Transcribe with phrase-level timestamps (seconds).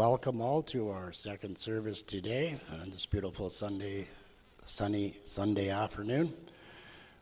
[0.00, 4.08] welcome all to our second service today on this beautiful Sunday,
[4.64, 6.32] sunny Sunday afternoon.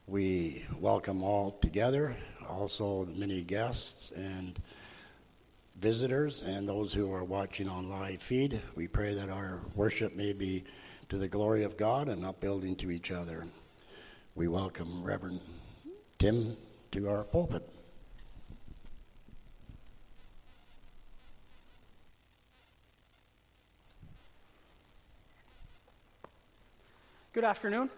[0.07, 2.15] We welcome all together,
[2.49, 4.63] also the many guests and
[5.81, 8.63] visitors, and those who are watching on live feed.
[8.77, 10.63] We pray that our worship may be
[11.09, 13.45] to the glory of God and upbuilding to each other.
[14.37, 15.41] We welcome Reverend
[16.21, 16.57] Tim
[16.93, 17.78] to our pulpit.
[27.39, 27.89] Good afternoon.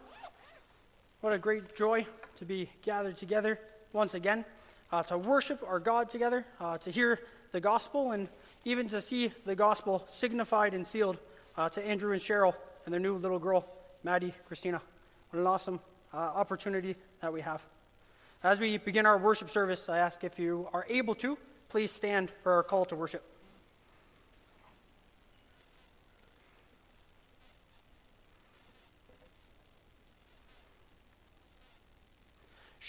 [1.23, 3.59] What a great joy to be gathered together
[3.95, 4.45] once again,
[4.93, 7.21] uh, to worship our God together, uh, to hear
[7.53, 8.29] the gospel, and
[8.66, 11.16] even to see the gospel signified and sealed
[11.57, 12.52] uh, to Andrew and Cheryl
[12.85, 13.65] and their new little girl,
[14.05, 14.82] Maddie Christina.
[15.30, 15.80] What an awesome
[16.13, 17.63] uh, opportunity that we have.
[18.45, 21.38] As we begin our worship service, I ask if you are able to,
[21.71, 23.25] please stand for our call to worship.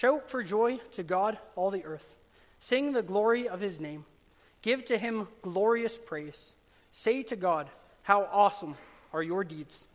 [0.02, 2.16] Shout for joy to God, all the earth.
[2.60, 4.04] Sing the glory of his name.
[4.64, 6.54] Give to him glorious praise.
[6.92, 7.70] Say to God,
[8.02, 8.74] How awesome
[9.14, 9.86] are your deeds.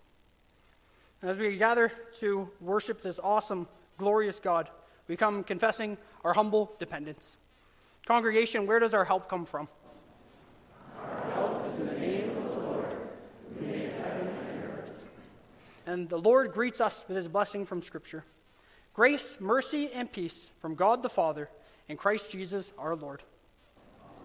[1.21, 1.91] And as we gather
[2.21, 3.67] to worship this awesome,
[3.99, 4.69] glorious God,
[5.09, 7.35] we come confessing our humble dependence.
[8.07, 9.67] Congregation, where does our help come from?
[11.03, 12.97] Our help is in the name of the Lord,
[13.59, 15.05] who made heaven and earth.
[15.85, 18.23] And the Lord greets us with his blessing from Scripture.
[18.97, 21.51] Grace, mercy, and peace from God the Father
[21.91, 23.23] and Christ Jesus our Lord.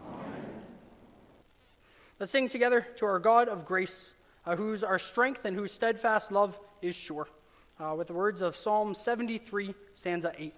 [0.08, 0.32] Amen.
[2.22, 4.12] Let's sing together to our God of grace,
[4.46, 7.28] uh, whose our strength and whose steadfast love is sure,
[7.82, 10.54] uh, with the words of Psalm 73, stanza 8.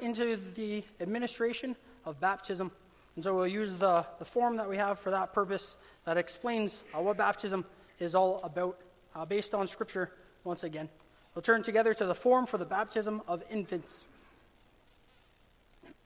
[0.00, 2.70] Into the administration of baptism.
[3.14, 6.82] And so we'll use the, the form that we have for that purpose that explains
[6.94, 7.64] uh, what baptism
[7.98, 8.78] is all about
[9.14, 10.12] uh, based on Scripture
[10.44, 10.88] once again.
[11.34, 14.04] We'll turn together to the form for the baptism of infants.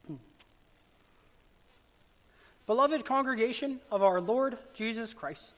[2.66, 5.52] Beloved congregation of our Lord Jesus Christ,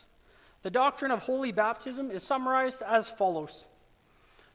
[0.63, 3.65] the doctrine of holy baptism is summarized as follows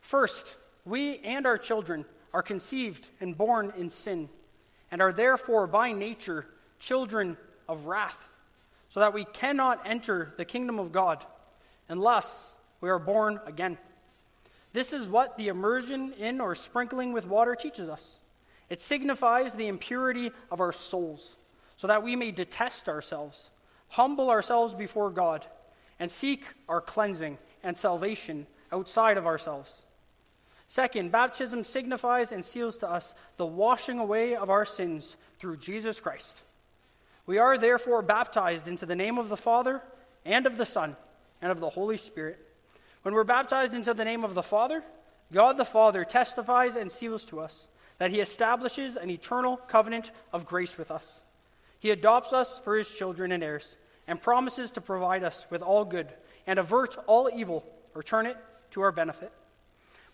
[0.01, 0.55] First,
[0.85, 4.29] we and our children are conceived and born in sin,
[4.91, 6.45] and are therefore by nature
[6.79, 8.27] children of wrath,
[8.89, 11.25] so that we cannot enter the kingdom of God
[11.89, 13.77] unless we are born again.
[14.73, 18.19] This is what the immersion in or sprinkling with water teaches us.
[18.69, 21.35] It signifies the impurity of our souls,
[21.77, 23.49] so that we may detest ourselves,
[23.89, 25.45] humble ourselves before God,
[25.99, 29.83] and seek our cleansing and salvation outside of ourselves.
[30.67, 35.99] Second, baptism signifies and seals to us the washing away of our sins through Jesus
[35.99, 36.41] Christ.
[37.25, 39.81] We are therefore baptized into the name of the Father
[40.25, 40.95] and of the Son
[41.41, 42.39] and of the Holy Spirit.
[43.03, 44.83] When we're baptized into the name of the Father,
[45.31, 47.67] God the Father testifies and seals to us
[47.97, 51.21] that he establishes an eternal covenant of grace with us.
[51.79, 53.75] He adopts us for his children and heirs
[54.07, 56.07] and promises to provide us with all good
[56.45, 57.65] and avert all evil
[57.95, 58.37] or turn it
[58.71, 59.31] to our benefit.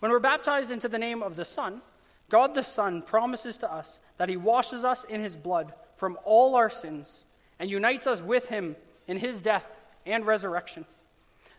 [0.04, 1.80] When we're baptized into the name of the Son,
[2.28, 6.56] God the Son promises to us that He washes us in His blood from all
[6.56, 7.10] our sins
[7.58, 8.76] and unites us with Him
[9.08, 9.64] in His death
[10.04, 10.84] and resurrection.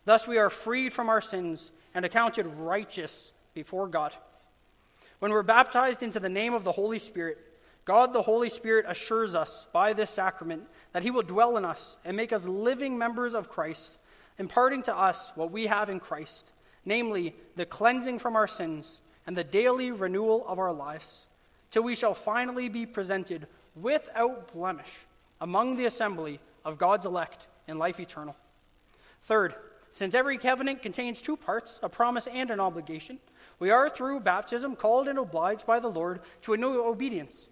[0.06, 4.14] Thus, we are freed from our sins and accounted righteous before God.
[5.18, 7.40] When we're baptized into the name of the Holy Spirit,
[7.84, 11.96] God the Holy Spirit assures us by this sacrament that he will dwell in us
[12.06, 13.98] and make us living members of Christ,
[14.38, 16.52] imparting to us what we have in Christ,
[16.86, 21.26] namely the cleansing from our sins and the daily renewal of our lives,
[21.72, 25.06] till we shall finally be presented without blemish
[25.42, 28.36] among the assembly of God's elect in life eternal.
[29.24, 29.56] Third,
[29.94, 33.20] since every covenant contains two parts, a promise and an obligation,
[33.60, 37.48] we are through baptism called and obliged by the Lord to a new obedience.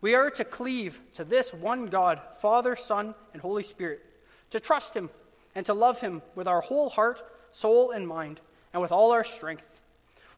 [0.00, 4.04] We are to cleave to this one God, Father, Son, and Holy Spirit,
[4.50, 5.10] to trust Him
[5.54, 8.40] and to love Him with our whole heart, soul, and mind,
[8.72, 9.68] and with all our strength.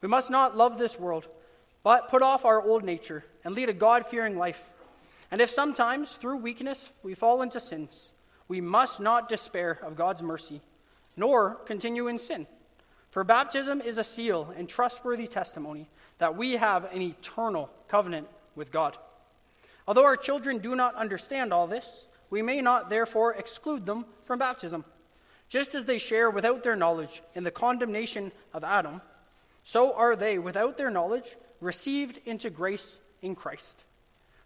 [0.01, 1.27] We must not love this world,
[1.83, 4.61] but put off our old nature and lead a God fearing life.
[5.31, 8.09] And if sometimes, through weakness, we fall into sins,
[8.47, 10.61] we must not despair of God's mercy,
[11.17, 12.45] nor continue in sin.
[13.09, 18.71] For baptism is a seal and trustworthy testimony that we have an eternal covenant with
[18.71, 18.97] God.
[19.87, 24.39] Although our children do not understand all this, we may not therefore exclude them from
[24.39, 24.83] baptism.
[25.49, 29.01] Just as they share without their knowledge in the condemnation of Adam,
[29.63, 33.83] so are they, without their knowledge, received into grace in Christ.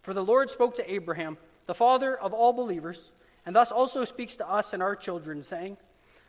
[0.02, 3.12] For the Lord spoke to Abraham, the father of all believers,
[3.46, 5.78] and thus also speaks to us and our children, saying,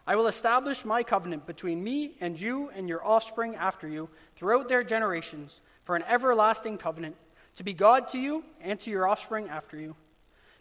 [0.06, 4.68] I will establish my covenant between me and you and your offspring after you throughout
[4.68, 7.16] their generations for an everlasting covenant,
[7.56, 9.94] to be God to you and to your offspring after you.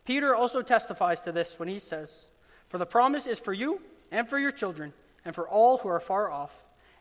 [0.06, 2.26] Peter also testifies to this when he says,
[2.68, 4.94] For the promise is for you and for your children
[5.26, 6.54] and for all who are far off,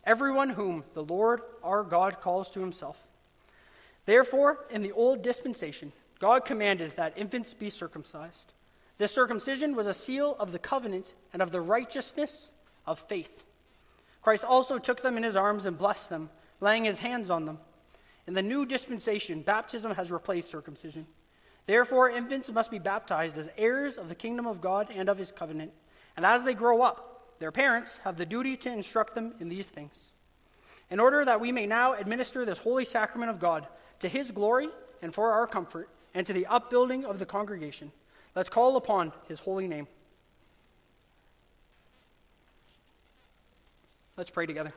[0.04, 3.06] everyone whom the Lord our God calls to himself.
[4.06, 8.52] Therefore, in the old dispensation, God commanded that infants be circumcised
[8.98, 12.50] this circumcision was a seal of the covenant and of the righteousness
[12.84, 13.44] of faith.
[14.22, 16.28] Christ also took them in his arms and blessed them,
[16.60, 17.58] laying his hands on them.
[18.26, 21.06] In the new dispensation, baptism has replaced circumcision.
[21.66, 25.30] Therefore, infants must be baptized as heirs of the kingdom of God and of his
[25.30, 25.72] covenant.
[26.18, 29.68] And as they grow up, their parents have the duty to instruct them in these
[29.68, 29.94] things.
[30.90, 33.68] In order that we may now administer this holy sacrament of God
[34.00, 34.68] to his glory
[35.00, 37.92] and for our comfort, and to the upbuilding of the congregation.
[38.34, 39.86] Let's call upon his holy name.
[44.16, 44.72] Let's pray together.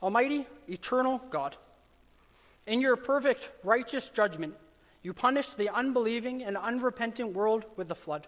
[0.00, 1.56] Almighty, eternal God,
[2.68, 4.54] in your perfect righteous judgment,
[5.02, 8.26] you punished the unbelieving and unrepentant world with the flood.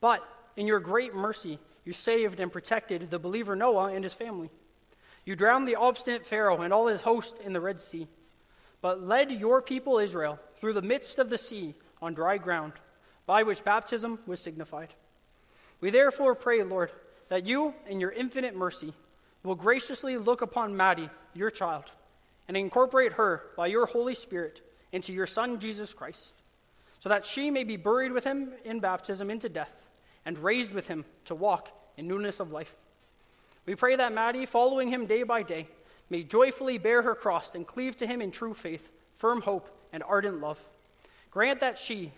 [0.00, 0.26] But
[0.56, 4.50] in your great mercy, you saved and protected the believer Noah and his family.
[5.24, 8.06] You drowned the obstinate Pharaoh and all his host in the Red Sea,
[8.80, 12.72] but led your people Israel through the midst of the sea on dry ground,
[13.26, 14.88] by which baptism was signified.
[15.80, 16.90] We therefore pray, Lord,
[17.28, 18.92] that you, in your infinite mercy,
[19.44, 21.84] will graciously look upon Maddie, your child,
[22.48, 24.60] and incorporate her by your Holy Spirit
[24.92, 26.32] into your Son, Jesus Christ,
[27.00, 29.72] so that she may be buried with him in baptism into death
[30.24, 32.72] and raised with him to walk in newness of life.
[33.66, 35.68] We pray that Maddie, following him day by day,
[36.10, 40.02] may joyfully bear her cross and cleave to him in true faith, firm hope, and
[40.02, 40.58] ardent love.
[41.30, 42.12] Grant that she,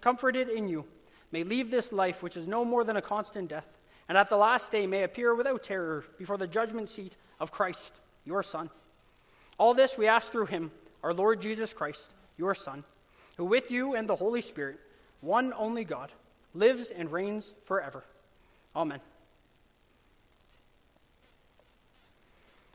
[0.00, 0.84] comforted in you,
[1.30, 3.66] may leave this life which is no more than a constant death,
[4.08, 7.92] and at the last day may appear without terror before the judgment seat of Christ,
[8.24, 8.68] your Son.
[9.58, 10.70] All this we ask through him,
[11.02, 12.06] our Lord Jesus Christ,
[12.38, 12.84] your Son,
[13.36, 14.78] who with you and the Holy Spirit,
[15.20, 16.10] one only God,
[16.54, 18.04] lives and reigns forever.
[18.74, 19.00] Amen.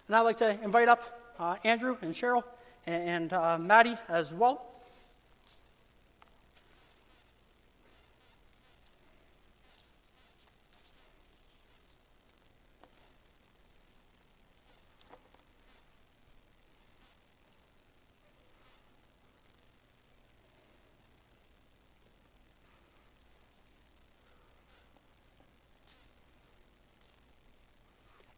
[0.08, 2.44] And I'd like to invite up uh, Andrew and Cheryl
[2.86, 4.64] and uh, Maddie as well.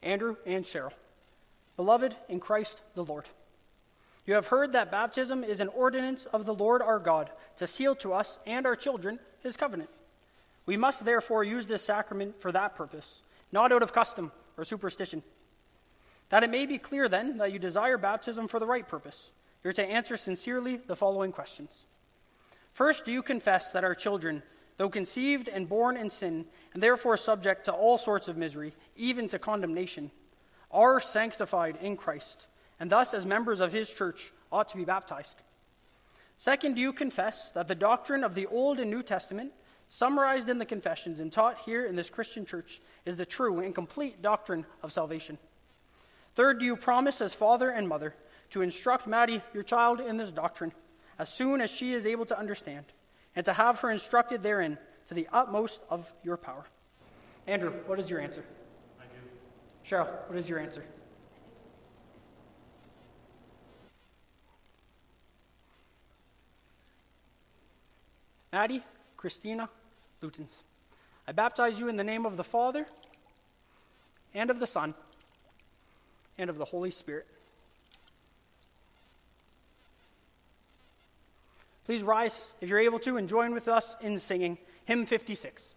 [0.09, 0.91] Andrew and Cheryl,
[1.77, 3.25] beloved in Christ the Lord.
[4.25, 7.95] You have heard that baptism is an ordinance of the Lord our God to seal
[7.97, 9.89] to us and our children his covenant.
[10.65, 15.21] We must therefore use this sacrament for that purpose, not out of custom or superstition.
[16.29, 19.29] That it may be clear then that you desire baptism for the right purpose,
[19.63, 21.85] you're to answer sincerely the following questions.
[22.73, 24.41] First, do you confess that our children,
[24.79, 29.27] though conceived and born in sin, and therefore subject to all sorts of misery, even
[29.27, 30.09] to condemnation,
[30.71, 32.47] are sanctified in Christ?
[32.79, 35.41] and thus, as members of his church, ought to be baptized.
[36.37, 39.51] Second, do you confess that the doctrine of the Old and New Testament,
[39.89, 43.75] summarized in the confessions and taught here in this Christian church, is the true and
[43.75, 45.37] complete doctrine of salvation?
[46.35, 48.15] Third, do you promise as father and mother
[48.51, 50.71] to instruct Maddie, your child, in this doctrine
[51.17, 52.85] as soon as she is able to understand,
[53.39, 54.77] and to have her instructed therein
[55.07, 56.65] to the utmost of your power.
[57.47, 58.43] Andrew, what is your answer?
[58.99, 59.89] I do.
[59.89, 60.83] Cheryl, what is your answer?
[68.51, 68.83] Maddie,
[69.15, 69.69] Christina,
[70.21, 70.51] Lutens.
[71.25, 72.85] I baptize you in the name of the Father,
[74.33, 74.93] and of the Son,
[76.37, 77.25] and of the Holy Spirit.
[81.89, 85.73] Please rise if you're able to and join with us in singing hymn 56.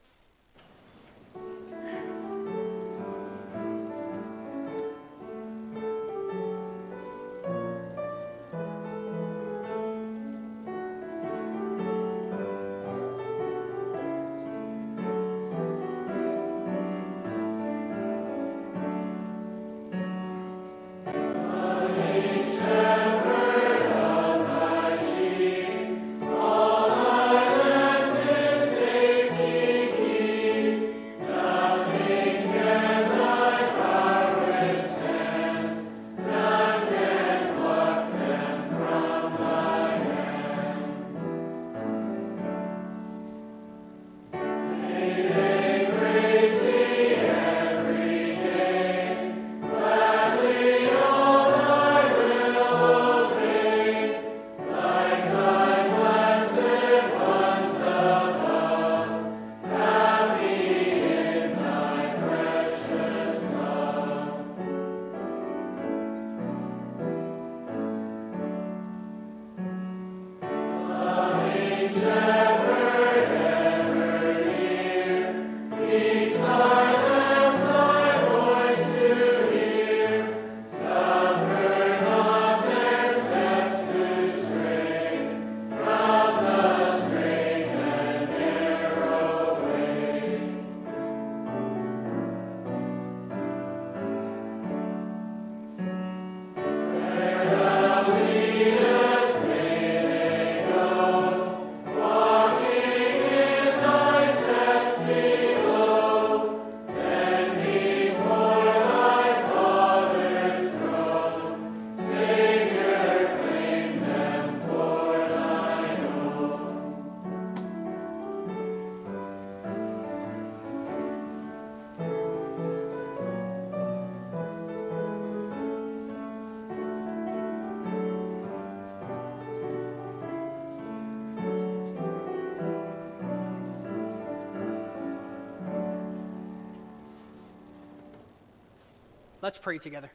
[139.42, 140.10] Let's pray together.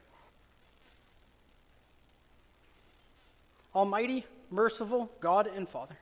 [3.74, 5.96] Almighty, merciful God and Father,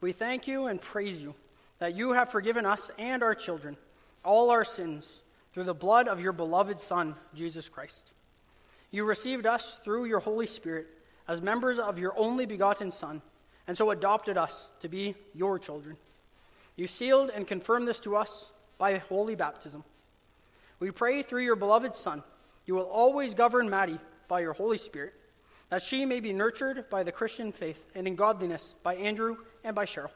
[0.00, 1.34] we thank you and praise you
[1.78, 3.76] that you have forgiven us and our children
[4.24, 5.08] all our sins
[5.52, 8.12] through the blood of your beloved Son, Jesus Christ.
[8.90, 10.86] You received us through your Holy Spirit
[11.28, 13.22] as members of your only begotten Son,
[13.66, 15.96] and so adopted us to be your children.
[16.76, 19.84] You sealed and confirmed this to us by holy baptism.
[20.80, 22.22] We pray through your beloved Son,
[22.70, 23.98] you will always govern Maddie
[24.28, 25.12] by your Holy Spirit,
[25.70, 29.74] that she may be nurtured by the Christian faith and in godliness by Andrew and
[29.74, 30.12] by Cheryl,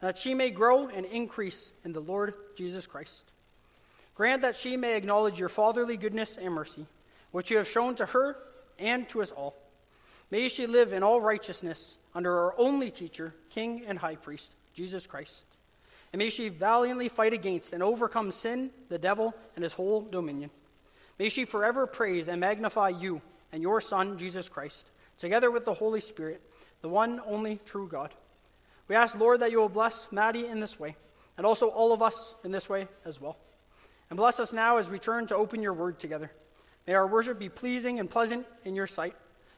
[0.00, 3.22] and that she may grow and increase in the Lord Jesus Christ.
[4.16, 6.86] Grant that she may acknowledge your fatherly goodness and mercy,
[7.30, 8.36] which you have shown to her
[8.80, 9.54] and to us all.
[10.32, 15.06] May she live in all righteousness under our only teacher, King and High Priest, Jesus
[15.06, 15.44] Christ.
[16.12, 20.50] And may she valiantly fight against and overcome sin, the devil, and his whole dominion.
[21.18, 25.74] May she forever praise and magnify you and your Son, Jesus Christ, together with the
[25.74, 26.42] Holy Spirit,
[26.82, 28.12] the one only true God.
[28.88, 30.94] We ask, Lord, that you will bless Maddie in this way,
[31.36, 33.36] and also all of us in this way as well.
[34.10, 36.30] And bless us now as we turn to open your word together.
[36.86, 39.16] May our worship be pleasing and pleasant in your sight,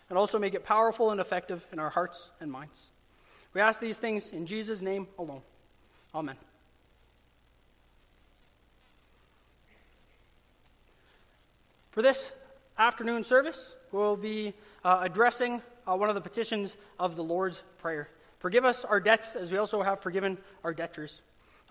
[0.09, 2.87] and also make it powerful and effective in our hearts and minds.
[3.53, 5.43] We ask these things in Jesus' name alone.
[6.15, 6.48] Amen.
[11.99, 12.31] For this
[12.79, 18.09] afternoon service, we'll be uh, addressing uh, one of the petitions of the Lord's Prayer.
[18.39, 21.23] Forgive us our debts as we also have forgiven our debtors.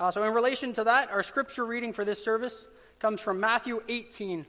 [0.01, 2.65] Uh, so, in relation to that, our scripture reading for this service
[2.99, 4.45] comes from Matthew 18,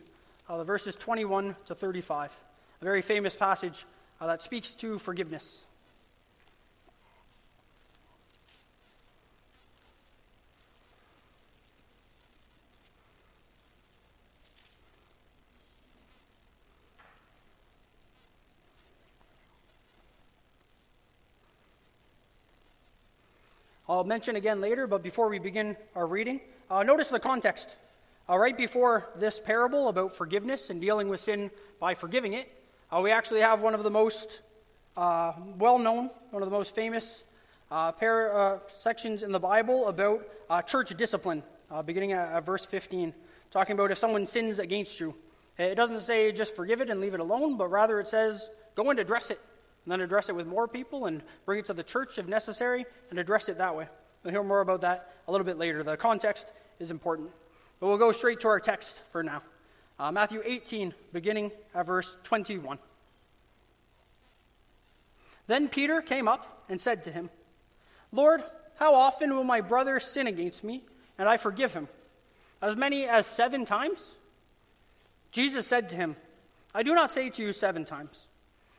[0.49, 2.33] uh, the verses 21 to 35,
[2.81, 3.87] a very famous passage
[4.21, 5.63] uh, that speaks to forgiveness.
[23.91, 27.75] I'll mention again later, but before we begin our reading, uh, notice the context.
[28.29, 32.53] Uh, right before this parable about forgiveness and dealing with sin by forgiving it,
[32.93, 34.41] uh, we actually have one of the most
[34.99, 37.25] uh, well known, one of the most famous
[37.71, 40.23] uh, par- uh, sections in the Bible about
[40.67, 41.43] church discipline,
[41.87, 43.15] beginning at, at verse 15,
[43.51, 45.15] talking about if someone sins against you.
[45.57, 48.91] It doesn't say just forgive it and leave it alone, but rather it says go
[48.91, 49.41] and address it,
[49.89, 52.85] and then address it with more people and bring it to the church if necessary
[53.09, 53.89] and address it that way.
[54.23, 55.83] We'll hear more about that a little bit later.
[55.83, 57.31] The context is important.
[57.81, 59.43] But we'll go straight to our text for now.
[59.99, 62.79] Uh, Matthew 18, beginning at verse 21.
[65.47, 67.31] Then Peter came up and said to him,
[68.13, 68.45] Lord,
[68.77, 70.83] how often will my brother sin against me,
[71.17, 71.89] and I forgive him?
[72.61, 74.13] As many as seven times?
[75.33, 76.15] Jesus said to him,
[76.75, 78.28] I do not say to you seven times,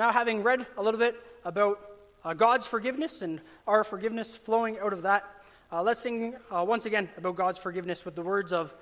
[0.00, 1.78] Now, having read a little bit about
[2.24, 5.24] uh, God's forgiveness and our forgiveness flowing out of that.
[5.70, 8.72] Uh, let's sing uh, once again about God's forgiveness with the words of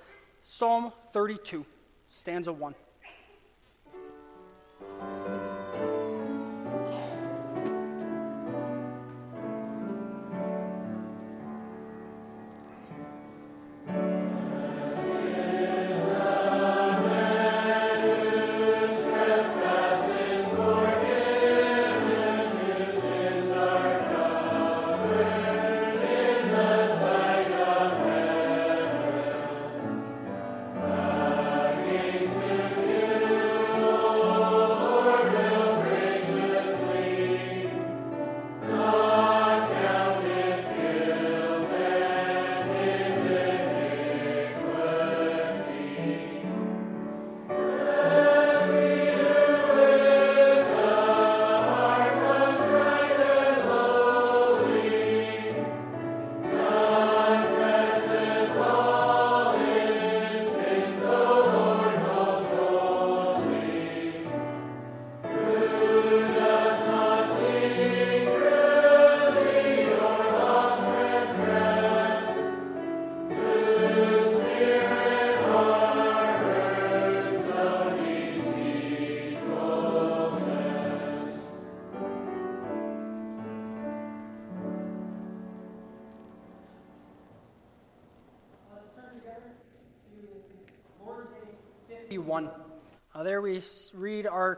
[0.45, 1.65] Psalm 32,
[2.09, 2.73] stanza 1.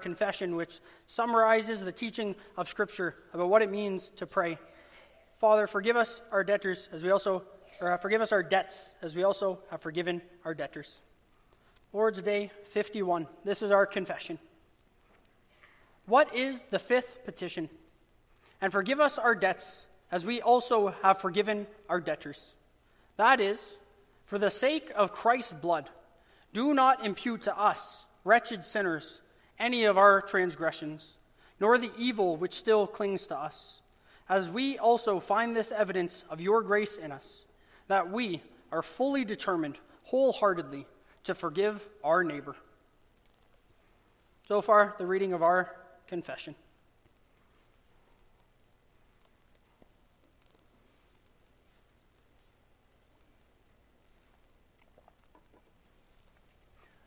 [0.01, 4.57] Confession, which summarizes the teaching of Scripture about what it means to pray.
[5.39, 7.43] Father, forgive us our debtors as we also,
[7.79, 10.99] or uh, forgive us our debts as we also have forgiven our debtors.
[11.93, 13.27] Lord's Day 51.
[13.43, 14.39] This is our confession.
[16.05, 17.69] What is the fifth petition?
[18.61, 22.39] And forgive us our debts as we also have forgiven our debtors.
[23.17, 23.61] That is,
[24.25, 25.89] for the sake of Christ's blood,
[26.53, 29.19] do not impute to us wretched sinners,
[29.59, 31.05] any of our transgressions,
[31.59, 33.81] nor the evil which still clings to us,
[34.29, 37.27] as we also find this evidence of your grace in us,
[37.87, 40.85] that we are fully determined wholeheartedly
[41.23, 42.55] to forgive our neighbor.
[44.47, 45.73] So far, the reading of our
[46.07, 46.55] confession.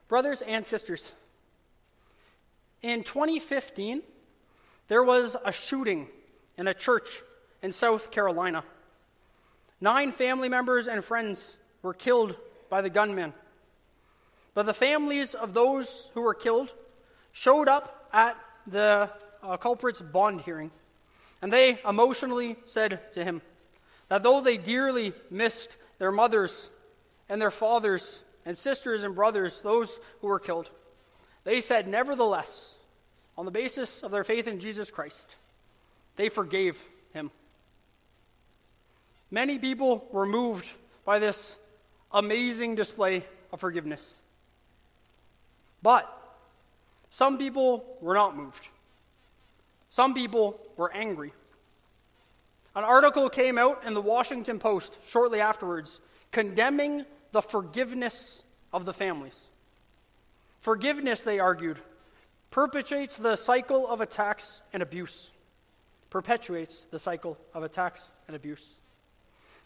[0.08, 1.02] Brothers and sisters,
[2.84, 4.02] in 2015,
[4.88, 6.06] there was a shooting
[6.58, 7.22] in a church
[7.62, 8.62] in South Carolina.
[9.80, 11.42] Nine family members and friends
[11.80, 12.36] were killed
[12.68, 13.32] by the gunman.
[14.52, 16.74] But the families of those who were killed
[17.32, 19.10] showed up at the
[19.42, 20.70] uh, culprit's bond hearing,
[21.40, 23.40] and they emotionally said to him
[24.08, 26.68] that though they dearly missed their mothers
[27.30, 30.68] and their fathers and sisters and brothers, those who were killed,
[31.44, 32.73] they said, nevertheless,
[33.36, 35.26] on the basis of their faith in Jesus Christ,
[36.16, 37.30] they forgave him.
[39.30, 40.66] Many people were moved
[41.04, 41.56] by this
[42.12, 44.08] amazing display of forgiveness.
[45.82, 46.08] But
[47.10, 48.68] some people were not moved.
[49.90, 51.32] Some people were angry.
[52.76, 56.00] An article came out in the Washington Post shortly afterwards
[56.32, 58.42] condemning the forgiveness
[58.72, 59.38] of the families.
[60.60, 61.78] Forgiveness, they argued,
[62.54, 65.32] perpetuates the cycle of attacks and abuse.
[66.08, 68.64] Perpetuates the cycle of attacks and abuse.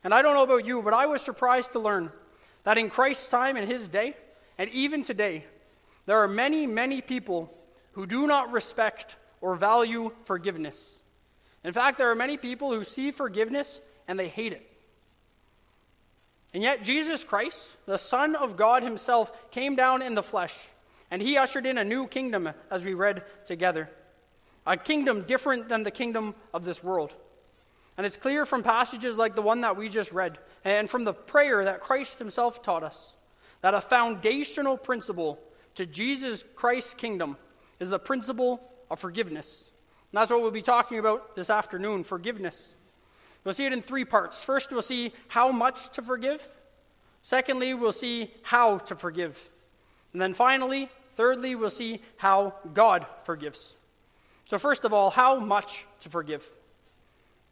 [0.02, 2.10] And I don't know about you, but I was surprised to learn
[2.64, 4.16] that in Christ's time, in his day,
[4.56, 5.44] and even today,
[6.06, 7.52] there are many, many people
[7.92, 10.76] who do not respect or value forgiveness.
[11.64, 14.66] In fact, there are many people who see forgiveness and they hate it.
[16.54, 20.56] And yet, Jesus Christ, the Son of God Himself, came down in the flesh,
[21.10, 23.88] and He ushered in a new kingdom, as we read together.
[24.66, 27.12] A kingdom different than the kingdom of this world.
[27.96, 31.14] And it's clear from passages like the one that we just read, and from the
[31.14, 33.12] prayer that Christ Himself taught us,
[33.62, 35.38] that a foundational principle
[35.74, 37.36] to Jesus Christ's kingdom
[37.80, 39.64] is the principle of forgiveness.
[40.12, 42.68] And that's what we'll be talking about this afternoon forgiveness.
[43.44, 44.42] We'll see it in three parts.
[44.42, 46.46] First, we'll see how much to forgive.
[47.22, 49.38] Secondly, we'll see how to forgive.
[50.12, 53.74] And then finally, thirdly, we'll see how God forgives.
[54.48, 56.48] So, first of all, how much to forgive.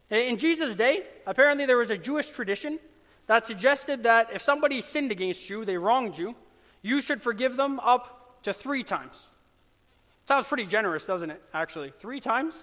[0.09, 2.79] In Jesus' day, apparently there was a Jewish tradition
[3.27, 6.33] that suggested that if somebody sinned against you, they wronged you,
[6.81, 9.27] you should forgive them up to three times.
[10.29, 11.91] Sounds pretty generous, doesn't it, actually?
[11.99, 12.55] Three times?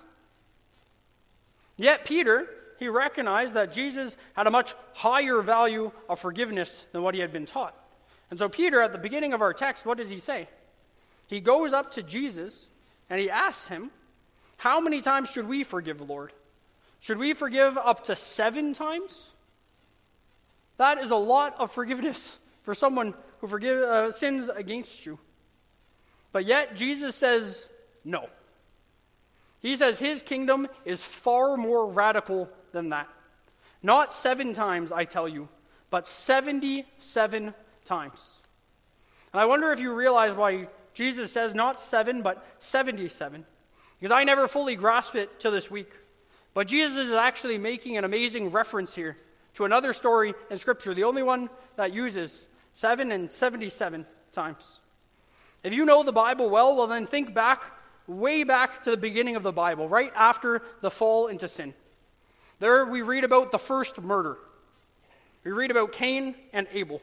[1.77, 7.15] Yet Peter, he recognized that Jesus had a much higher value of forgiveness than what
[7.15, 7.75] he had been taught.
[8.31, 10.49] And so, Peter, at the beginning of our text, what does he say?
[11.27, 12.67] He goes up to Jesus
[13.11, 13.91] and he asks him,
[14.57, 16.33] How many times should we forgive, the Lord?
[17.01, 19.27] Should we forgive up to seven times?
[20.77, 25.19] That is a lot of forgiveness for someone who forgive, uh, sins against you.
[26.33, 27.69] But yet, Jesus says
[28.05, 28.29] no.
[29.61, 33.09] He says his kingdom is far more radical than that.
[33.83, 35.49] Not seven times, I tell you,
[35.91, 38.21] but 77 times.
[39.33, 43.45] And I wonder if you realize why Jesus says not seven, but 77.
[44.01, 45.91] Because I never fully grasped it till this week.
[46.55, 49.17] But Jesus is actually making an amazing reference here
[49.55, 54.81] to another story in Scripture, the only one that uses seven and 77 times.
[55.63, 57.63] If you know the Bible well, well, then think back,
[58.07, 61.75] way back to the beginning of the Bible, right after the fall into sin.
[62.61, 64.39] There we read about the first murder.
[65.43, 67.01] We read about Cain and Abel.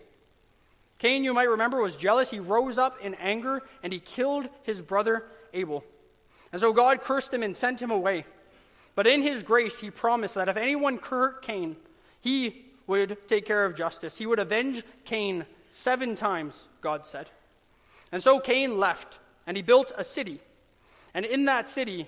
[1.01, 2.29] Cain, you might remember, was jealous.
[2.29, 5.83] He rose up in anger and he killed his brother Abel.
[6.51, 8.23] And so God cursed him and sent him away.
[8.93, 11.75] But in his grace, he promised that if anyone hurt Cain,
[12.19, 14.15] he would take care of justice.
[14.15, 17.31] He would avenge Cain seven times, God said.
[18.11, 20.39] And so Cain left, and he built a city.
[21.15, 22.07] And in that city,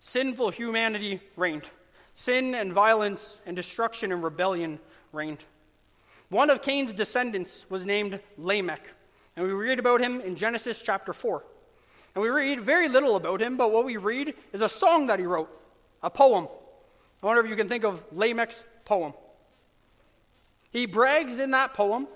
[0.00, 1.64] sinful humanity reigned.
[2.14, 4.78] Sin and violence and destruction and rebellion
[5.12, 5.42] reigned.
[6.28, 8.90] One of Cain's descendants was named Lamech,
[9.36, 11.44] and we read about him in Genesis chapter 4.
[12.14, 15.18] And we read very little about him, but what we read is a song that
[15.18, 15.50] he wrote,
[16.02, 16.48] a poem.
[17.22, 19.14] I wonder if you can think of Lamech's poem.
[20.70, 22.08] He brags in that poem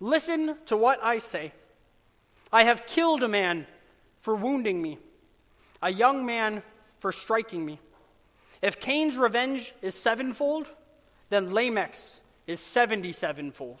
[0.00, 1.52] Listen to what I say.
[2.52, 3.66] I have killed a man
[4.20, 4.98] for wounding me,
[5.82, 6.62] a young man
[6.98, 7.80] for striking me.
[8.60, 10.68] If Cain's revenge is sevenfold,
[11.30, 13.78] then Lamech's is 77fold.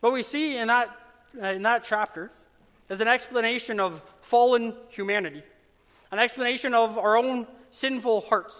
[0.00, 0.96] What we see in that,
[1.40, 2.30] in that chapter
[2.90, 5.42] is an explanation of fallen humanity,
[6.12, 8.54] an explanation of our own sinful hearts.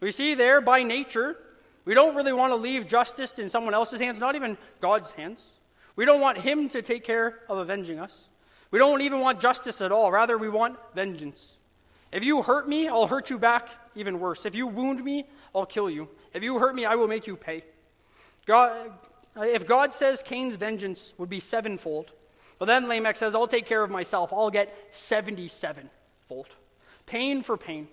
[0.00, 1.36] We see there, by nature,
[1.84, 5.44] we don't really want to leave justice in someone else's hands, not even God's hands.
[5.96, 8.16] We don't want him to take care of avenging us.
[8.70, 10.10] We don't even want justice at all.
[10.10, 11.52] Rather, we want vengeance.
[12.12, 14.46] If you hurt me, I'll hurt you back even worse.
[14.46, 16.08] If you wound me, I'll kill you.
[16.32, 17.62] If you hurt me, I will make you pay.
[18.46, 18.92] God,
[19.36, 22.12] if God says Cain's vengeance would be sevenfold,
[22.58, 24.32] well, then Lamech says, I'll take care of myself.
[24.32, 25.90] I'll get 77
[26.28, 26.48] fold.
[27.06, 27.88] Pain for pain.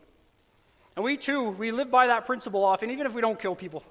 [0.96, 3.84] And we too, we live by that principle often, even if we don't kill people.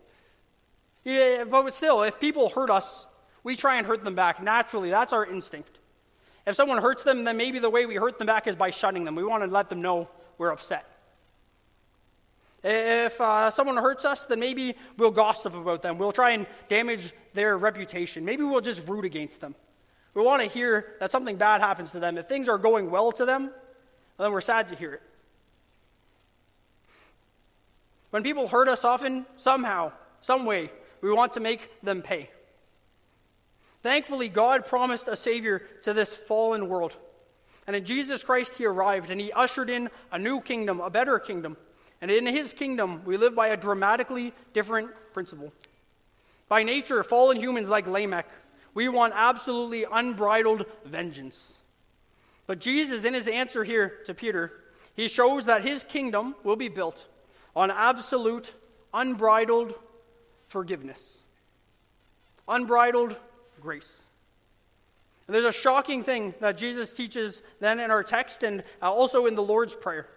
[1.04, 3.06] Yeah, but still, if people hurt us,
[3.42, 4.42] we try and hurt them back.
[4.42, 5.78] Naturally, that's our instinct.
[6.46, 9.04] If someone hurts them, then maybe the way we hurt them back is by shunning
[9.04, 9.14] them.
[9.14, 10.84] We want to let them know we're upset.
[12.70, 15.96] If uh, someone hurts us, then maybe we'll gossip about them.
[15.96, 18.26] We'll try and damage their reputation.
[18.26, 19.54] Maybe we'll just root against them.
[20.12, 22.18] We want to hear that something bad happens to them.
[22.18, 23.50] If things are going well to them,
[24.18, 25.02] then we're sad to hear it.
[28.10, 32.28] When people hurt us, often, somehow, some way, we want to make them pay.
[33.82, 36.94] Thankfully, God promised a Savior to this fallen world.
[37.66, 41.18] And in Jesus Christ, He arrived and He ushered in a new kingdom, a better
[41.18, 41.56] kingdom.
[42.00, 45.52] And in His kingdom, we live by a dramatically different principle.
[46.48, 48.26] By nature, fallen humans like Lamech,
[48.74, 51.42] we want absolutely unbridled vengeance.
[52.46, 54.52] But Jesus, in his answer here to Peter,
[54.94, 57.06] he shows that his kingdom will be built
[57.54, 58.52] on absolute,
[58.94, 59.74] unbridled
[60.48, 61.18] forgiveness,
[62.48, 63.16] unbridled
[63.60, 64.02] grace.
[65.26, 69.34] And there's a shocking thing that Jesus teaches then in our text and also in
[69.34, 70.08] the Lord's Prayer.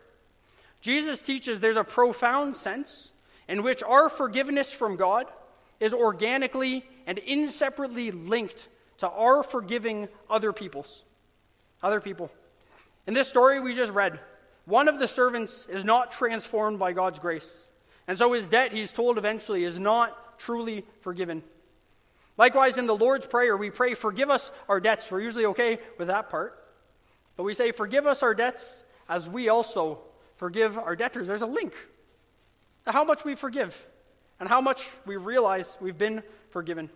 [0.81, 3.09] Jesus teaches there's a profound sense
[3.47, 5.27] in which our forgiveness from God
[5.79, 8.67] is organically and inseparably linked
[8.99, 11.03] to our forgiving other people's.
[11.83, 12.31] Other people.
[13.07, 14.19] In this story we just read,
[14.65, 17.49] one of the servants is not transformed by God's grace.
[18.07, 21.43] And so his debt, he's told eventually, is not truly forgiven.
[22.37, 25.09] Likewise, in the Lord's Prayer, we pray, Forgive us our debts.
[25.09, 26.57] We're usually okay with that part.
[27.37, 29.99] But we say, Forgive us our debts as we also
[30.41, 31.27] forgive our debtors.
[31.27, 31.71] There's a link.
[32.85, 33.79] To how much we forgive
[34.39, 36.89] and how much we realize we've been forgiven.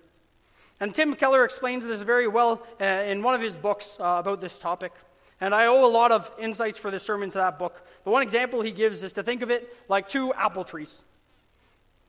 [0.79, 4.41] And Tim Keller explains this very well uh, in one of his books uh, about
[4.41, 4.93] this topic.
[5.39, 7.85] And I owe a lot of insights for this sermon to that book.
[8.03, 10.99] The one example he gives is to think of it like two apple trees.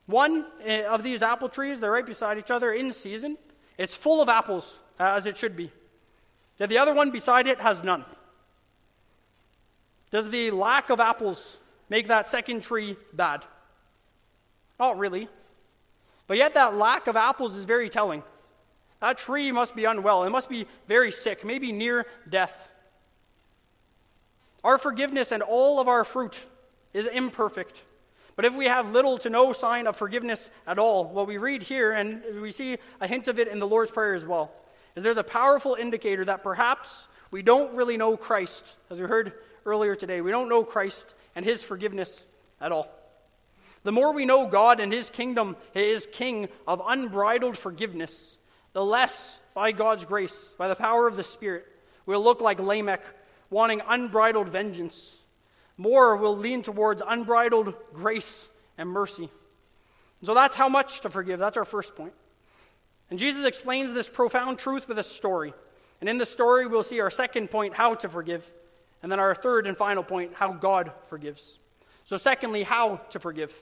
[0.06, 3.36] One uh, of these apple trees, they're right beside each other in season.
[3.76, 5.70] It's full of apples, uh, as it should be.
[6.56, 8.06] The other one beside it has none.
[10.16, 11.58] Does the lack of apples
[11.90, 13.44] make that second tree bad?
[14.80, 15.28] Not really.
[16.26, 18.22] But yet, that lack of apples is very telling.
[19.02, 20.24] That tree must be unwell.
[20.24, 22.56] It must be very sick, maybe near death.
[24.64, 26.38] Our forgiveness and all of our fruit
[26.94, 27.82] is imperfect.
[28.36, 31.62] But if we have little to no sign of forgiveness at all, what we read
[31.62, 34.50] here, and we see a hint of it in the Lord's Prayer as well,
[34.94, 39.34] is there's a powerful indicator that perhaps we don't really know Christ, as we heard
[39.66, 40.20] earlier today.
[40.20, 42.24] We don't know Christ and his forgiveness
[42.60, 42.88] at all.
[43.82, 48.36] The more we know God and his kingdom, his king of unbridled forgiveness,
[48.72, 51.66] the less, by God's grace, by the power of the Spirit,
[52.04, 53.02] we'll look like Lamech,
[53.48, 55.12] wanting unbridled vengeance.
[55.76, 59.30] More will lean towards unbridled grace and mercy.
[60.24, 61.38] So that's how much to forgive.
[61.38, 62.12] That's our first point.
[63.10, 65.54] And Jesus explains this profound truth with a story.
[66.00, 68.44] And in the story, we'll see our second point, how to forgive.
[69.02, 71.58] And then our third and final point, how God forgives.
[72.06, 73.52] So, secondly, how to forgive.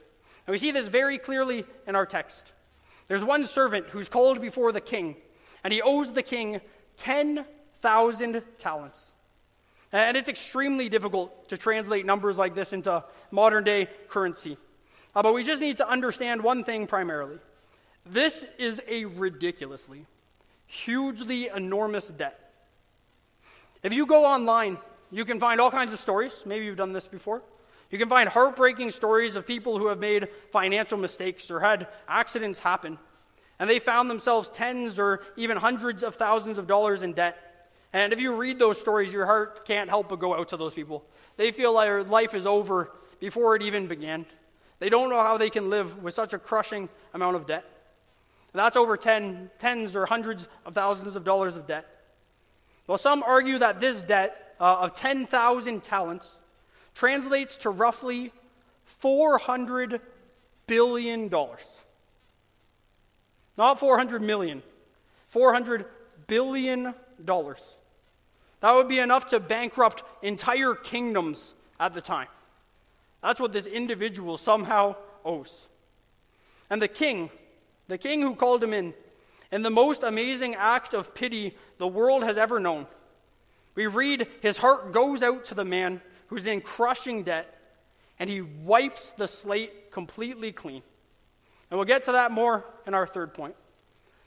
[0.47, 2.53] And we see this very clearly in our text.
[3.07, 5.15] There's one servant who's called before the king,
[5.63, 6.61] and he owes the king
[6.97, 9.11] 10,000 talents.
[9.91, 14.57] And it's extremely difficult to translate numbers like this into modern day currency.
[15.15, 17.37] Uh, but we just need to understand one thing primarily.
[18.05, 20.05] This is a ridiculously,
[20.67, 22.51] hugely enormous debt.
[23.81, 24.77] If you go online,
[25.15, 26.43] you can find all kinds of stories.
[26.45, 27.41] Maybe you've done this before.
[27.89, 32.59] You can find heartbreaking stories of people who have made financial mistakes or had accidents
[32.59, 32.99] happen,
[33.57, 37.37] and they found themselves tens or even hundreds of thousands of dollars in debt.
[37.93, 40.73] And if you read those stories, your heart can't help but go out to those
[40.73, 41.05] people.
[41.37, 44.25] They feel like their life is over before it even began.
[44.79, 47.63] They don't know how they can live with such a crushing amount of debt.
[48.51, 51.85] And that's over ten, tens or hundreds of thousands of dollars of debt.
[52.85, 56.31] Well, some argue that this debt uh, of 10,000 talents
[56.93, 58.31] translates to roughly
[59.03, 59.99] $400
[60.67, 61.31] billion.
[63.57, 64.63] Not 400 million,
[65.29, 65.85] 400
[66.27, 67.61] billion dollars.
[68.61, 72.27] That would be enough to bankrupt entire kingdoms at the time.
[73.21, 75.67] That's what this individual somehow owes.
[76.69, 77.29] And the king,
[77.87, 78.93] the king who called him in,
[79.51, 82.87] in the most amazing act of pity the world has ever known,
[83.75, 87.53] we read his heart goes out to the man who's in crushing debt,
[88.17, 90.81] and he wipes the slate completely clean.
[91.69, 93.55] And we'll get to that more in our third point.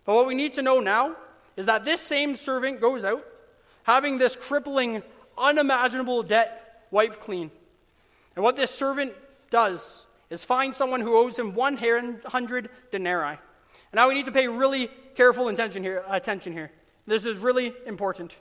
[0.05, 1.17] But what we need to know now
[1.57, 3.27] is that this same servant goes out
[3.83, 5.03] having this crippling,
[5.37, 7.51] unimaginable debt wiped clean.
[8.37, 9.15] And what this servant
[9.51, 13.31] does is find someone who owes him 100 denarii.
[13.31, 16.71] And now we need to pay really careful attention here, attention here.
[17.07, 18.37] This is really important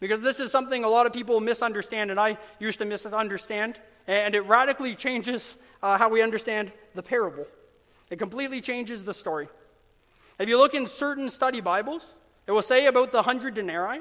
[0.00, 4.34] because this is something a lot of people misunderstand, and I used to misunderstand, and
[4.34, 7.46] it radically changes uh, how we understand the parable.
[8.10, 9.48] It completely changes the story.
[10.38, 12.04] If you look in certain study Bibles,
[12.46, 14.00] it will say about the 100 denarii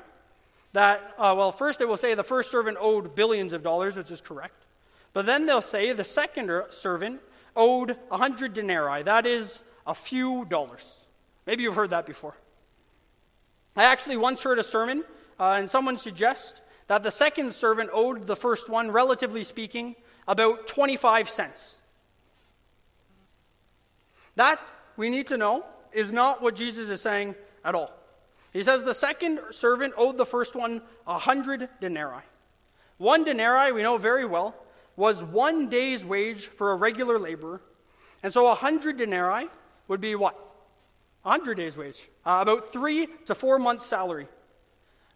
[0.73, 4.11] that, uh, well, first it will say the first servant owed billions of dollars, which
[4.11, 4.65] is correct.
[5.13, 7.21] But then they'll say the second servant
[7.55, 9.03] owed a 100 denarii.
[9.03, 10.83] That is a few dollars.
[11.47, 12.35] Maybe you've heard that before.
[13.77, 15.05] I actually once heard a sermon,
[15.39, 19.95] uh, and someone suggests that the second servant owed the first one, relatively speaking,
[20.27, 21.75] about 25 cents.
[24.35, 24.59] That,
[24.97, 27.91] we need to know, is not what Jesus is saying at all.
[28.53, 32.23] He says the second servant owed the first one a 100 denarii.
[32.97, 34.55] One denarii, we know very well,
[34.95, 37.61] was one day's wage for a regular laborer.
[38.23, 39.47] And so 100 denarii
[39.87, 40.35] would be what?
[41.23, 42.07] 100 days' wage.
[42.25, 44.27] Uh, about three to four months' salary.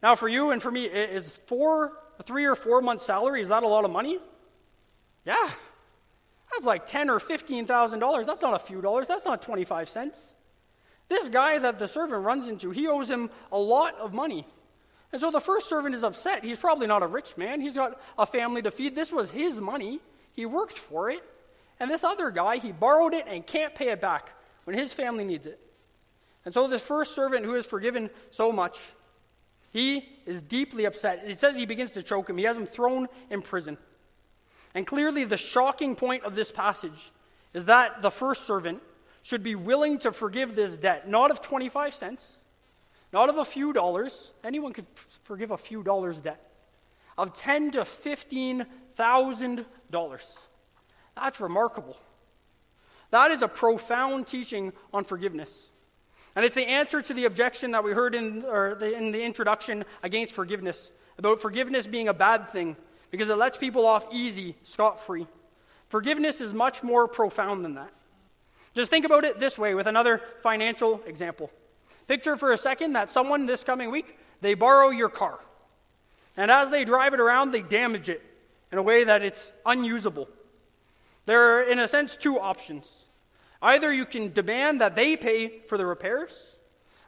[0.01, 3.63] Now, for you and for me, is four, three or four months' salary, is that
[3.63, 4.19] a lot of money?
[5.25, 5.49] Yeah.
[6.51, 8.25] That's like ten or fifteen thousand dollars.
[8.25, 9.07] That's not a few dollars.
[9.07, 10.19] That's not 25 cents.
[11.07, 14.45] This guy that the servant runs into, he owes him a lot of money.
[15.11, 16.43] And so the first servant is upset.
[16.43, 17.61] He's probably not a rich man.
[17.61, 18.95] He's got a family to feed.
[18.95, 19.99] This was his money.
[20.33, 21.23] He worked for it.
[21.79, 24.29] And this other guy, he borrowed it and can't pay it back
[24.65, 25.59] when his family needs it.
[26.45, 28.77] And so this first servant who is forgiven so much,
[29.71, 31.23] he is deeply upset.
[31.25, 32.37] It says he begins to choke him.
[32.37, 33.77] He has him thrown in prison.
[34.73, 37.11] And clearly, the shocking point of this passage
[37.53, 38.81] is that the first servant
[39.23, 42.33] should be willing to forgive this debt, not of 25 cents,
[43.11, 44.31] not of a few dollars.
[44.43, 44.85] Anyone could
[45.23, 46.45] forgive a few dollars debt.
[47.17, 50.25] Of ten to fifteen thousand dollars.
[51.15, 51.97] That's remarkable.
[53.11, 55.68] That is a profound teaching on forgiveness.
[56.35, 59.83] And it's the answer to the objection that we heard in, the, in the introduction
[60.03, 62.75] against forgiveness about forgiveness being a bad thing
[63.11, 65.27] because it lets people off easy, scot free.
[65.89, 67.91] Forgiveness is much more profound than that.
[68.73, 71.51] Just think about it this way with another financial example.
[72.07, 75.39] Picture for a second that someone this coming week, they borrow your car.
[76.37, 78.23] And as they drive it around, they damage it
[78.71, 80.29] in a way that it's unusable.
[81.25, 82.98] There are, in a sense, two options.
[83.61, 86.31] Either you can demand that they pay for the repairs,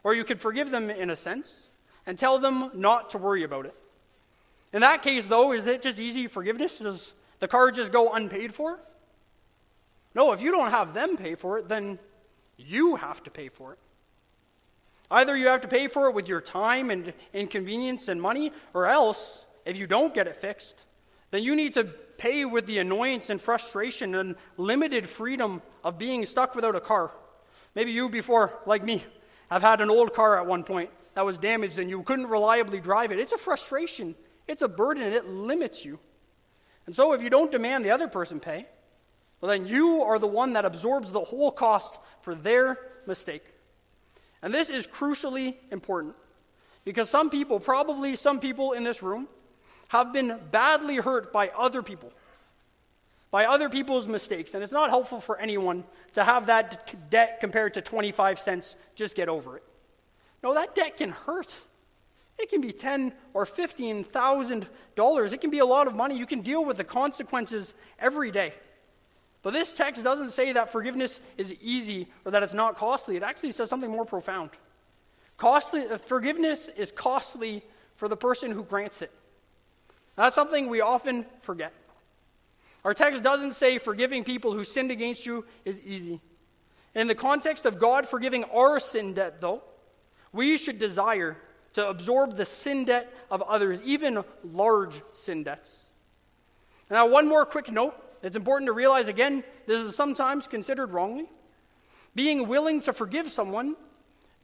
[0.04, 1.54] or you can forgive them in a sense
[2.06, 3.74] and tell them not to worry about it.
[4.72, 6.78] In that case, though, is it just easy forgiveness?
[6.78, 8.78] Does the car just go unpaid for?
[10.14, 11.98] No, if you don't have them pay for it, then
[12.56, 13.78] you have to pay for it.
[15.10, 18.86] Either you have to pay for it with your time and inconvenience and money, or
[18.86, 20.74] else, if you don't get it fixed,
[21.32, 21.84] then you need to
[22.18, 27.10] pay with the annoyance and frustration and limited freedom of being stuck without a car.
[27.74, 29.02] Maybe you, before, like me,
[29.50, 32.80] have had an old car at one point that was damaged and you couldn't reliably
[32.80, 33.18] drive it.
[33.18, 34.14] It's a frustration,
[34.46, 35.98] it's a burden, and it limits you.
[36.86, 38.66] And so, if you don't demand the other person pay,
[39.40, 43.44] well, then you are the one that absorbs the whole cost for their mistake.
[44.42, 46.14] And this is crucially important
[46.84, 49.28] because some people, probably some people in this room,
[49.92, 52.10] have been badly hurt by other people,
[53.30, 54.54] by other people's mistakes.
[54.54, 59.14] And it's not helpful for anyone to have that debt compared to 25 cents, just
[59.14, 59.62] get over it.
[60.42, 61.58] No, that debt can hurt.
[62.38, 64.66] It can be ten or fifteen thousand
[64.96, 65.34] dollars.
[65.34, 66.16] It can be a lot of money.
[66.16, 68.54] You can deal with the consequences every day.
[69.42, 73.16] But this text doesn't say that forgiveness is easy or that it's not costly.
[73.16, 74.50] It actually says something more profound.
[75.36, 77.62] Costly, forgiveness is costly
[77.96, 79.12] for the person who grants it.
[80.16, 81.72] That's something we often forget.
[82.84, 86.20] Our text doesn't say forgiving people who sinned against you is easy.
[86.94, 89.62] In the context of God forgiving our sin debt, though,
[90.32, 91.36] we should desire
[91.74, 95.74] to absorb the sin debt of others, even large sin debts.
[96.90, 101.28] Now, one more quick note it's important to realize again, this is sometimes considered wrongly.
[102.14, 103.74] Being willing to forgive someone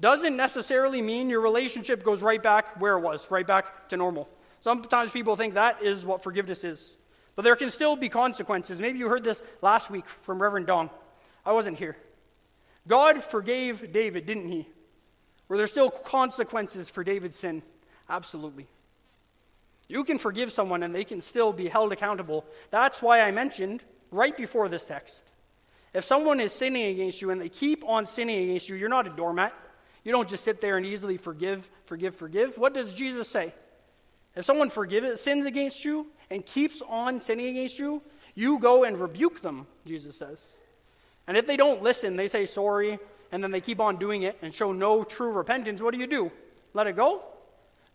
[0.00, 4.28] doesn't necessarily mean your relationship goes right back where it was, right back to normal.
[4.68, 6.94] Sometimes people think that is what forgiveness is.
[7.36, 8.82] But there can still be consequences.
[8.82, 10.90] Maybe you heard this last week from Reverend Dong.
[11.46, 11.96] I wasn't here.
[12.86, 14.68] God forgave David, didn't he?
[15.48, 17.62] Were there still consequences for David's sin?
[18.10, 18.66] Absolutely.
[19.88, 22.44] You can forgive someone and they can still be held accountable.
[22.70, 25.22] That's why I mentioned right before this text.
[25.94, 29.06] If someone is sinning against you and they keep on sinning against you, you're not
[29.06, 29.54] a doormat.
[30.04, 32.58] You don't just sit there and easily forgive, forgive, forgive.
[32.58, 33.54] What does Jesus say?
[34.38, 38.00] If someone forgives, sins against you and keeps on sinning against you,
[38.36, 40.40] you go and rebuke them, Jesus says.
[41.26, 43.00] And if they don't listen, they say sorry,
[43.32, 46.06] and then they keep on doing it and show no true repentance, what do you
[46.06, 46.30] do?
[46.72, 47.20] Let it go?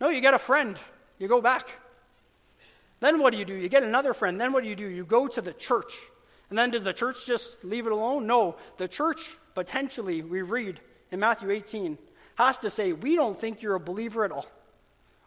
[0.02, 0.76] No, you get a friend.
[1.18, 1.70] You go back.
[3.00, 3.54] Then what do you do?
[3.54, 4.40] You get another friend.
[4.40, 4.86] Then what do you do?
[4.86, 5.98] You go to the church.
[6.50, 8.28] And then does the church just leave it alone?
[8.28, 8.58] No.
[8.76, 11.98] The church, potentially, we read in Matthew 18,
[12.36, 14.46] has to say, We don't think you're a believer at all.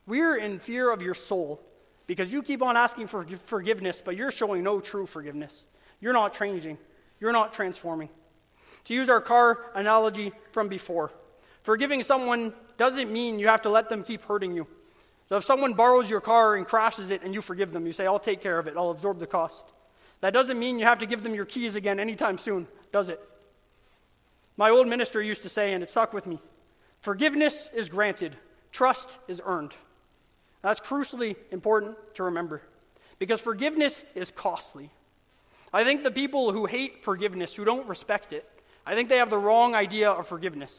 [0.06, 1.60] We're in fear of your soul
[2.06, 5.64] because you keep on asking for forgiveness, but you're showing no true forgiveness.
[6.00, 6.78] You're not changing,
[7.20, 8.08] you're not transforming.
[8.84, 11.10] To use our car analogy from before,
[11.62, 14.66] forgiving someone doesn't mean you have to let them keep hurting you.
[15.28, 18.06] So if someone borrows your car and crashes it and you forgive them, you say,
[18.06, 19.64] I'll take care of it, I'll absorb the cost.
[20.20, 23.20] That doesn't mean you have to give them your keys again anytime soon, does it?
[24.56, 26.40] My old minister used to say, and it stuck with me
[27.00, 28.36] forgiveness is granted,
[28.70, 29.74] trust is earned.
[30.66, 32.60] That's crucially important to remember
[33.20, 34.90] because forgiveness is costly.
[35.72, 38.44] I think the people who hate forgiveness, who don't respect it,
[38.84, 40.76] I think they have the wrong idea of forgiveness.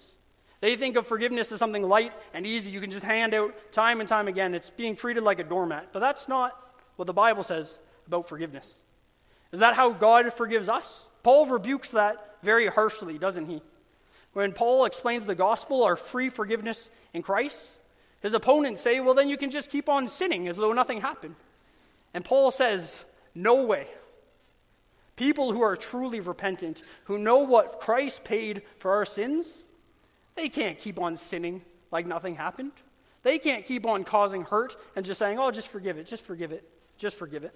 [0.60, 2.70] They think of forgiveness as something light and easy.
[2.70, 4.54] You can just hand out time and time again.
[4.54, 5.94] It's being treated like a doormat.
[5.94, 6.60] But that's not
[6.98, 7.74] what the Bible says
[8.08, 8.70] about forgiveness.
[9.54, 11.06] Is that how God forgives us?
[11.24, 13.62] Paul rebukes that very harshly, doesn't he?
[14.34, 17.58] When Paul explains the gospel, our free forgiveness in Christ,
[18.28, 21.36] his opponents say, well, then you can just keep on sinning as though nothing happened.
[22.14, 23.88] And Paul says, no way.
[25.16, 29.64] People who are truly repentant, who know what Christ paid for our sins,
[30.36, 32.74] they can't keep on sinning like nothing happened.
[33.24, 36.52] They can't keep on causing hurt and just saying, oh, just forgive it, just forgive
[36.52, 37.54] it, just forgive it.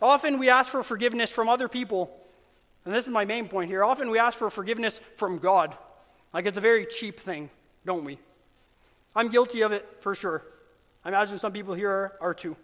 [0.00, 2.18] Often we ask for forgiveness from other people,
[2.86, 3.84] and this is my main point here.
[3.84, 5.76] Often we ask for forgiveness from God.
[6.32, 7.50] Like it's a very cheap thing,
[7.84, 8.18] don't we?
[9.16, 10.42] I'm guilty of it for sure.
[11.04, 12.54] I imagine some people here are, are too.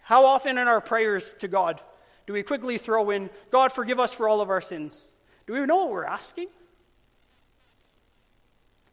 [0.00, 1.80] How often in our prayers to God
[2.26, 4.98] do we quickly throw in, God, forgive us for all of our sins?
[5.46, 6.48] Do we know what we're asking?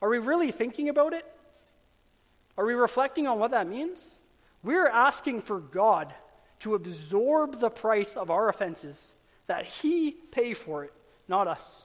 [0.02, 1.26] Are we really thinking about it?
[2.58, 4.00] Are we reflecting on what that means?
[4.64, 6.14] We're asking for God
[6.62, 9.14] to absorb the price of our offenses,
[9.48, 10.94] that He pay for it,
[11.28, 11.84] not us.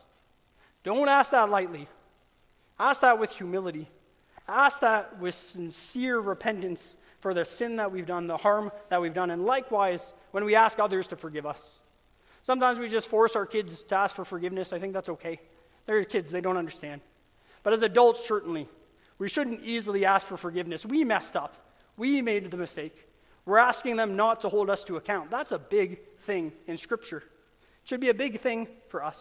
[0.83, 1.87] Don't ask that lightly.
[2.81, 3.89] Ask that with humility.
[4.47, 9.15] Ask that with sincere repentance for the sin that we've done, the harm that we've
[9.15, 11.79] done, and likewise when we ask others to forgive us.
[12.43, 14.73] Sometimes we just force our kids to ask for forgiveness.
[14.73, 15.41] I think that's okay.
[15.87, 17.01] They're kids, they don't understand.
[17.63, 18.69] But as adults, certainly,
[19.19, 20.85] we shouldn't easily ask for forgiveness.
[20.85, 21.57] We messed up,
[21.97, 23.09] we made the mistake.
[23.47, 25.31] We're asking them not to hold us to account.
[25.31, 27.19] That's a big thing in Scripture.
[27.19, 29.19] It should be a big thing for us.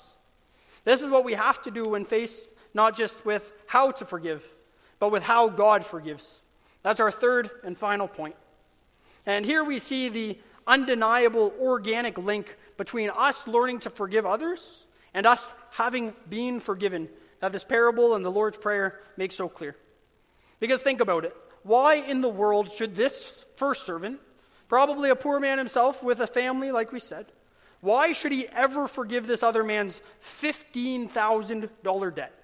[0.85, 4.43] This is what we have to do when faced not just with how to forgive,
[5.03, 6.39] but with how God forgives.
[6.81, 8.37] That's our third and final point.
[9.25, 15.25] And here we see the undeniable organic link between us learning to forgive others and
[15.25, 17.09] us having been forgiven
[17.41, 19.75] that this parable and the Lord's Prayer make so clear.
[20.61, 21.35] Because think about it.
[21.63, 24.21] Why in the world should this first servant,
[24.69, 27.25] probably a poor man himself with a family, like we said,
[27.81, 29.99] why should he ever forgive this other man's
[30.41, 32.42] $15,000 debt?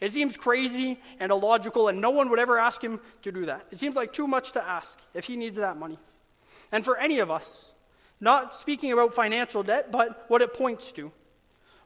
[0.00, 3.66] It seems crazy and illogical, and no one would ever ask him to do that.
[3.70, 5.98] It seems like too much to ask if he needs that money.
[6.70, 7.70] And for any of us,
[8.20, 11.12] not speaking about financial debt, but what it points to.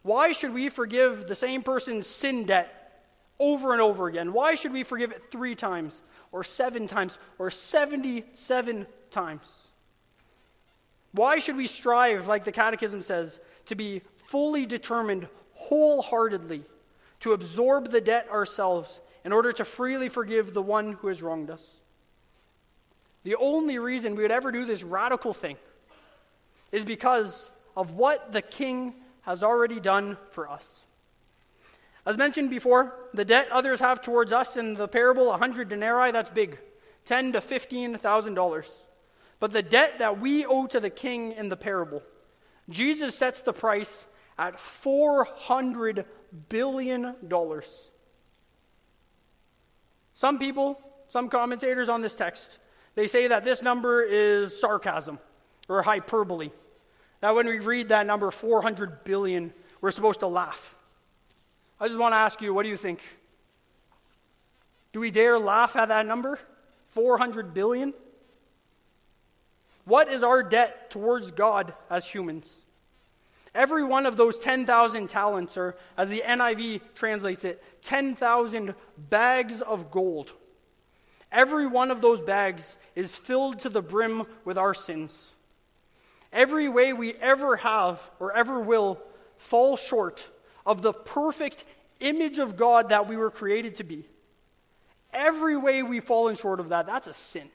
[0.02, 3.04] Why should we forgive the same person's sin debt
[3.38, 4.32] over and over again?
[4.32, 6.02] Why should we forgive it three times,
[6.32, 9.52] or seven times, or 77 times?
[11.12, 16.64] Why should we strive, like the Catechism says, to be fully determined wholeheartedly
[17.20, 21.50] to absorb the debt ourselves in order to freely forgive the one who has wronged
[21.50, 21.66] us.
[23.22, 25.56] The only reason we would ever do this radical thing
[26.72, 30.66] is because of what the king has already done for us.
[32.06, 36.30] As mentioned before, the debt others have towards us in the parable, 100 denarii, that's
[36.30, 36.58] big,
[37.04, 38.66] 10 to 15,000 dollars.
[39.38, 42.02] But the debt that we owe to the king in the parable,
[42.68, 44.04] Jesus sets the price
[44.38, 46.04] at 400
[46.48, 47.90] billion dollars.
[50.14, 52.58] Some people, some commentators on this text,
[52.94, 55.18] they say that this number is sarcasm
[55.68, 56.50] or hyperbole.
[57.20, 60.74] That when we read that number 400 billion, we're supposed to laugh.
[61.78, 63.00] I just want to ask you, what do you think?
[64.92, 66.38] Do we dare laugh at that number?
[66.88, 67.94] 400 billion?
[69.84, 72.52] What is our debt towards God as humans?
[73.54, 79.90] Every one of those 10,000 talents, or as the NIV translates it, 10,000 bags of
[79.90, 80.32] gold.
[81.32, 85.32] Every one of those bags is filled to the brim with our sins.
[86.32, 89.00] Every way we ever have or ever will
[89.38, 90.24] fall short
[90.64, 91.64] of the perfect
[91.98, 94.06] image of God that we were created to be.
[95.12, 97.48] Every way we've fallen short of that, that's a sin.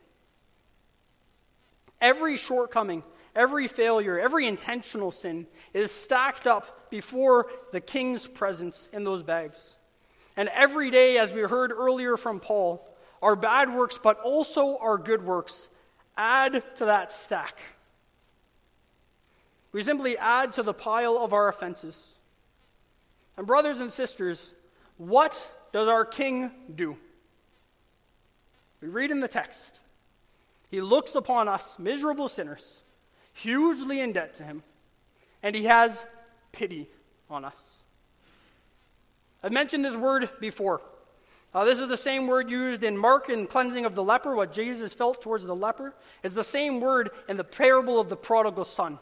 [2.02, 3.04] Every shortcoming,
[3.36, 9.76] every failure, every intentional sin is stacked up before the king's presence in those bags.
[10.38, 12.86] And every day, as we heard earlier from Paul,
[13.22, 15.68] our bad works, but also our good works,
[16.18, 17.60] add to that stack.
[19.72, 22.02] We simply add to the pile of our offenses.
[23.38, 24.54] And, brothers and sisters,
[24.98, 26.96] what does our king do?
[28.82, 29.80] We read in the text
[30.70, 32.84] He looks upon us, miserable sinners,
[33.36, 34.64] hugely in debt to him,
[35.44, 36.04] and he has
[36.52, 36.90] pity
[37.30, 37.54] on us.
[39.44, 40.82] I've mentioned this word before.
[41.54, 44.52] Uh, this is the same word used in Mark in cleansing of the leper, what
[44.52, 45.94] Jesus felt towards the leper.
[46.24, 49.00] It's the same word in the parable of the prodigal son,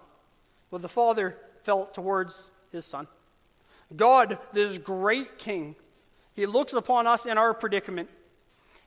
[0.70, 2.36] what the father felt towards
[2.72, 3.08] his son.
[3.96, 5.76] God, this great king,
[6.34, 8.10] he looks upon us in our predicament,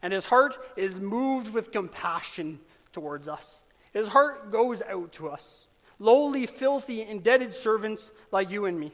[0.02, 2.60] and his heart is moved with compassion
[2.92, 3.60] towards us.
[3.96, 5.68] His heart goes out to us,
[5.98, 8.92] lowly, filthy, indebted servants like you and me.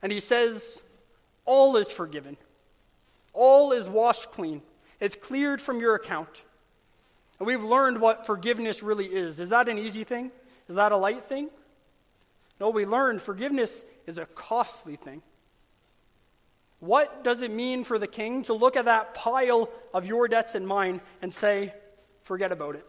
[0.00, 0.82] And he says,
[1.44, 2.38] All is forgiven.
[3.34, 4.62] All is washed clean.
[5.00, 6.30] It's cleared from your account.
[7.38, 9.38] And we've learned what forgiveness really is.
[9.38, 10.32] Is that an easy thing?
[10.66, 11.50] Is that a light thing?
[12.58, 15.20] No, we learned forgiveness is a costly thing.
[16.80, 20.54] What does it mean for the king to look at that pile of your debts
[20.54, 21.74] and mine and say,
[22.22, 22.86] forget about it?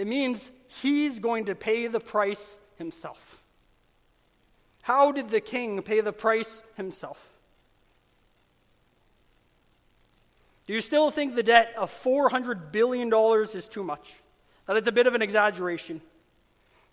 [0.00, 3.42] It means he's going to pay the price himself.
[4.80, 7.18] How did the king pay the price himself?
[10.66, 13.12] Do you still think the debt of $400 billion
[13.54, 14.14] is too much?
[14.64, 16.00] That it's a bit of an exaggeration?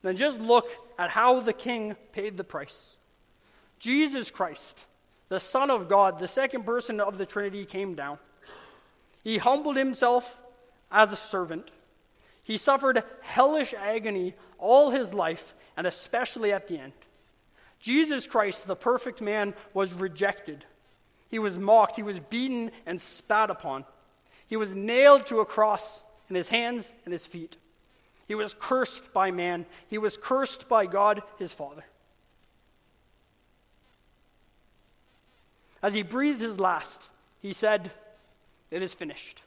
[0.02, 0.68] Then just look
[1.00, 2.98] at how the king paid the price.
[3.80, 4.84] Jesus Christ,
[5.30, 8.20] the Son of God, the second person of the Trinity, came down.
[9.24, 10.42] He humbled himself
[10.92, 11.72] as a servant.
[12.48, 16.94] He suffered hellish agony all his life, and especially at the end.
[17.80, 20.66] Jesus Christ, the perfect man, was rejected
[21.30, 21.96] he was mocked.
[21.96, 23.86] He was beaten and spat upon.
[24.48, 27.58] He was nailed to a cross in his hands and his feet.
[28.28, 29.66] He was cursed by man.
[29.88, 31.84] He was cursed by God, his Father.
[35.82, 37.10] As he breathed his last,
[37.42, 37.92] he said,
[38.72, 39.42] It is finished.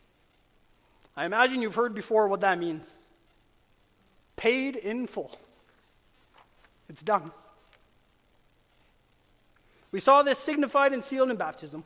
[1.20, 2.88] I imagine you've heard before what that means
[4.36, 5.30] paid in full.
[6.88, 7.30] It's done.
[9.92, 11.84] We saw this signified and sealed in baptism,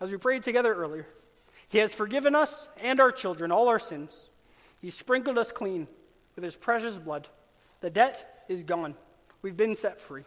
[0.00, 1.06] as we prayed together earlier.
[1.68, 4.28] He has forgiven us and our children all our sins.
[4.82, 5.86] He sprinkled us clean
[6.34, 7.28] with his precious blood.
[7.80, 8.96] The debt is gone.
[9.40, 10.24] We've been set free.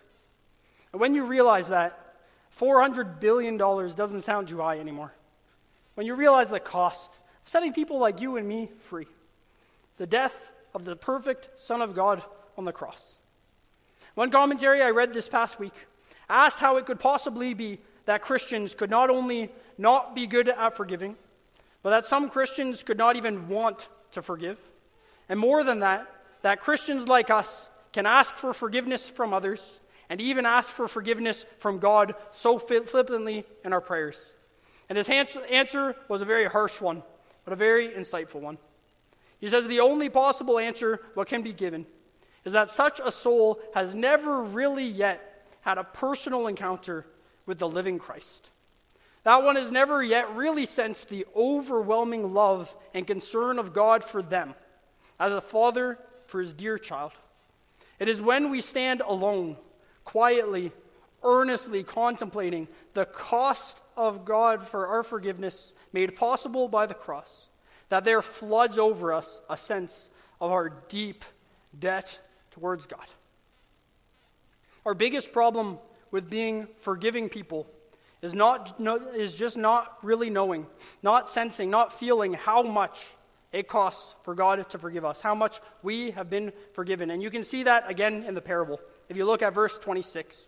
[0.94, 2.16] And when you realize that,
[2.58, 5.12] $400 billion doesn't sound too high anymore.
[5.96, 7.12] When you realize the cost
[7.48, 9.08] setting people like you and me free,
[9.98, 10.36] the death
[10.76, 12.22] of the perfect Son of God
[12.58, 13.16] on the cross.
[14.16, 15.74] One commentary I read this past week
[16.30, 20.76] asked how it could possibly be that Christians could not only not be good at
[20.76, 21.16] forgiving,
[21.84, 24.58] but that some Christians could not even want to forgive.
[25.30, 26.08] And more than that,
[26.42, 29.80] that Christians like us can ask for forgiveness from others
[30.10, 34.18] and even ask for forgiveness from God so flippantly in our prayers.
[34.90, 37.04] And his answer was a very harsh one,
[37.48, 38.58] but a very insightful one.
[39.40, 41.86] He says the only possible answer what can be given
[42.44, 47.06] is that such a soul has never really yet had a personal encounter
[47.46, 48.50] with the living Christ.
[49.24, 54.22] That one has never yet really sensed the overwhelming love and concern of God for
[54.22, 54.54] them
[55.18, 57.14] as a father for his dear child.
[57.98, 59.56] It is when we stand alone,
[60.04, 60.74] quietly,
[61.24, 67.48] earnestly contemplating the cost of God for our forgiveness made possible by the cross,
[67.90, 71.26] that there floods over us a sense of our deep
[71.80, 72.20] debt
[72.52, 73.08] towards God.
[74.86, 75.80] Our biggest problem
[76.12, 77.66] with being forgiving people
[78.22, 78.80] is, not,
[79.16, 80.68] is just not really knowing,
[81.02, 83.08] not sensing, not feeling how much
[83.52, 87.10] it costs for God to forgive us, how much we have been forgiven.
[87.10, 88.80] And you can see that again in the parable.
[89.10, 90.46] If you look at verse 26,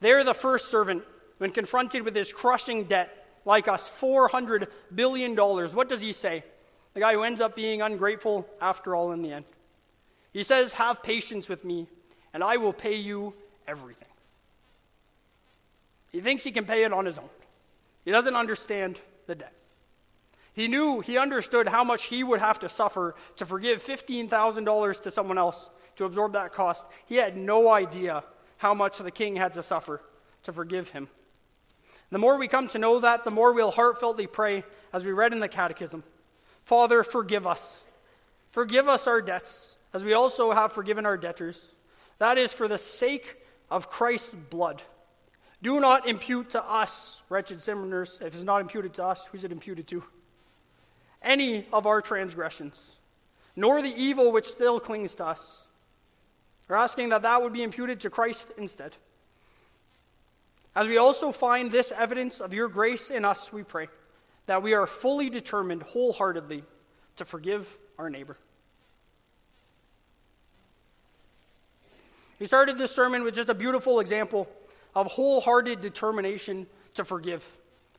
[0.00, 1.02] there the first servant,
[1.38, 6.44] when confronted with his crushing debt, like us, $400 billion, what does he say?
[6.94, 9.44] The guy who ends up being ungrateful after all in the end.
[10.32, 11.86] He says, Have patience with me,
[12.32, 13.34] and I will pay you
[13.66, 14.08] everything.
[16.10, 17.30] He thinks he can pay it on his own.
[18.04, 19.54] He doesn't understand the debt.
[20.54, 25.10] He knew, he understood how much he would have to suffer to forgive $15,000 to
[25.10, 26.84] someone else to absorb that cost.
[27.06, 28.22] He had no idea
[28.58, 30.02] how much the king had to suffer
[30.42, 31.08] to forgive him.
[32.12, 35.32] The more we come to know that, the more we'll heartfeltly pray, as we read
[35.32, 36.04] in the Catechism
[36.62, 37.80] Father, forgive us.
[38.50, 41.60] Forgive us our debts, as we also have forgiven our debtors.
[42.18, 43.38] That is for the sake
[43.70, 44.82] of Christ's blood.
[45.62, 49.50] Do not impute to us, wretched sinners, if it's not imputed to us, who's it
[49.50, 50.04] imputed to?
[51.22, 52.78] Any of our transgressions,
[53.56, 55.62] nor the evil which still clings to us.
[56.68, 58.94] We're asking that that would be imputed to Christ instead.
[60.74, 63.88] As we also find this evidence of your grace in us, we pray
[64.46, 66.64] that we are fully determined wholeheartedly
[67.16, 67.68] to forgive
[67.98, 68.36] our neighbor.
[72.38, 74.48] He started this sermon with just a beautiful example
[74.94, 77.44] of wholehearted determination to forgive,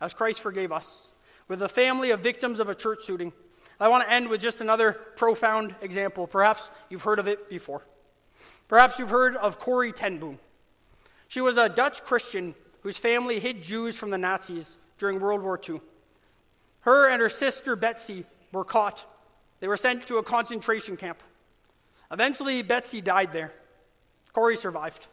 [0.02, 1.08] as Christ forgave us,
[1.48, 3.32] with a family of victims of a church shooting.
[3.80, 6.28] I want to end with just another profound example.
[6.28, 7.84] Perhaps you've heard of it before.
[8.68, 10.40] Perhaps you've heard of Corrie ten Boom.
[11.28, 12.54] She was a Dutch Christian
[12.84, 15.82] whose family hid Jews from the Nazis during World War II.
[16.82, 19.04] Her and her sister Betsie were caught.
[19.62, 21.24] They were sent to a concentration camp.
[22.12, 23.54] Eventually, Betsie died there.
[24.34, 25.08] Corrie survived.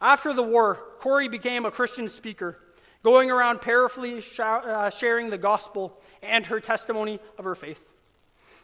[0.00, 2.58] After the war, Corrie became a Christian speaker,
[3.02, 7.80] going around powerfully uh, sharing the gospel and her testimony of her faith.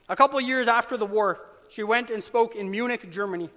[0.09, 3.51] A couple years after the war, she went and spoke in Munich, Germany,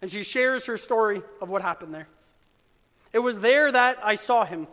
[0.00, 2.08] and she shares her story of what happened there.
[3.14, 4.66] It was there that I saw him,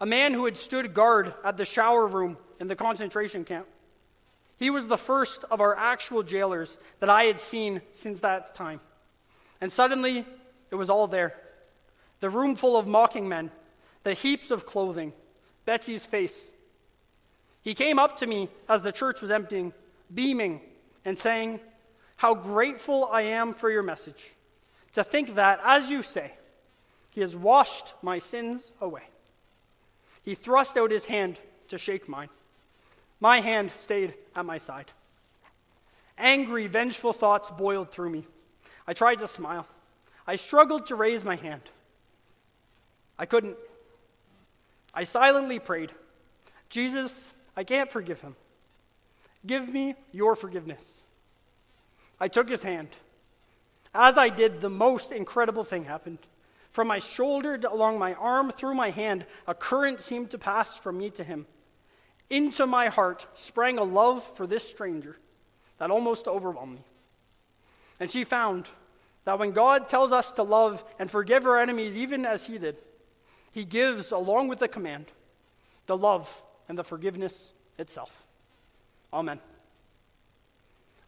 [0.00, 3.68] a man who had stood guard at the shower room in the concentration camp.
[4.58, 8.80] He was the first of our actual jailers that I had seen since that time.
[9.60, 10.26] And suddenly,
[10.72, 11.36] it was all there
[12.18, 13.50] the room full of mocking men,
[14.02, 15.12] the heaps of clothing,
[15.64, 16.40] Betsie's face.
[17.62, 19.72] He came up to me as the church was emptying,
[20.12, 20.60] beaming,
[21.04, 21.60] and saying,
[22.16, 24.32] How grateful I am for your message.
[24.94, 26.32] To think that, as you say,
[27.12, 29.02] he has washed my sins away.
[30.22, 31.38] He thrust out his hand
[31.68, 32.30] to shake mine.
[33.20, 34.90] My hand stayed at my side.
[36.16, 38.26] Angry, vengeful thoughts boiled through me.
[38.86, 39.66] I tried to smile.
[40.26, 41.62] I struggled to raise my hand.
[43.18, 43.56] I couldn't.
[44.94, 45.92] I silently prayed,
[46.70, 48.36] Jesus, I can't forgive him.
[49.46, 51.00] Give me your forgiveness.
[52.18, 52.88] I took his hand.
[53.94, 56.18] As I did, the most incredible thing happened.
[56.72, 60.98] From my shoulder along my arm through my hand, a current seemed to pass from
[60.98, 61.46] me to him.
[62.30, 65.18] Into my heart sprang a love for this stranger
[65.78, 66.84] that almost overwhelmed me.
[68.00, 68.64] And she found
[69.24, 72.76] that when God tells us to love and forgive our enemies, even as he did,
[73.52, 75.06] he gives, along with the command,
[75.86, 76.28] the love
[76.68, 78.10] and the forgiveness itself.
[79.12, 79.40] Amen.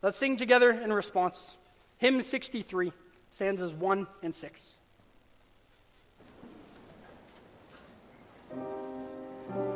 [0.03, 1.57] Let's sing together in response.
[1.97, 2.93] Hymn 63,
[3.31, 4.77] stanzas 1 and 6.
[9.51, 9.74] Amen.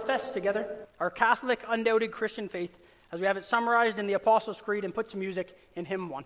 [0.00, 0.66] Profess together
[0.98, 2.76] our Catholic, undoubted Christian faith
[3.12, 6.08] as we have it summarized in the Apostles' Creed and put to music in hymn
[6.08, 6.24] 1.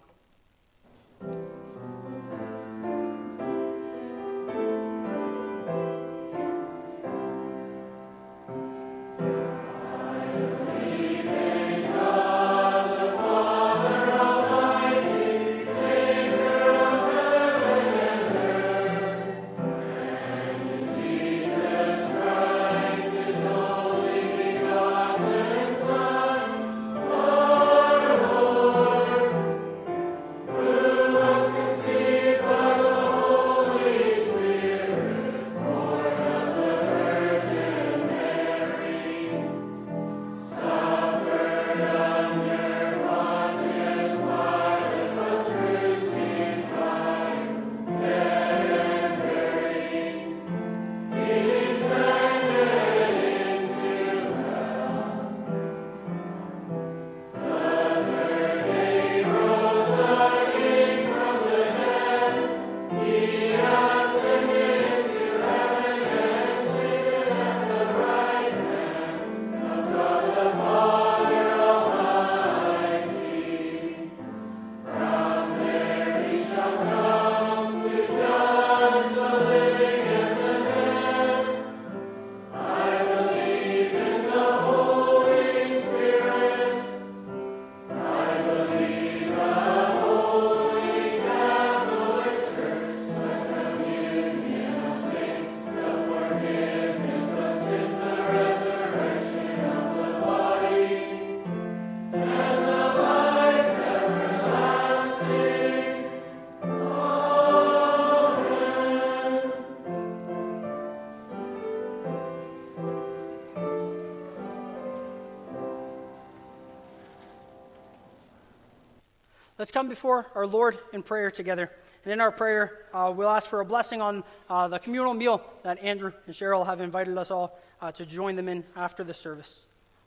[119.68, 121.70] Let's come before our Lord in prayer together.
[122.02, 125.42] And in our prayer, uh, we'll ask for a blessing on uh, the communal meal
[125.62, 129.12] that Andrew and Cheryl have invited us all uh, to join them in after the
[129.12, 129.60] service.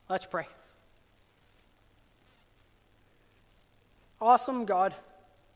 [0.09, 0.47] Let's pray.
[4.19, 4.95] Awesome God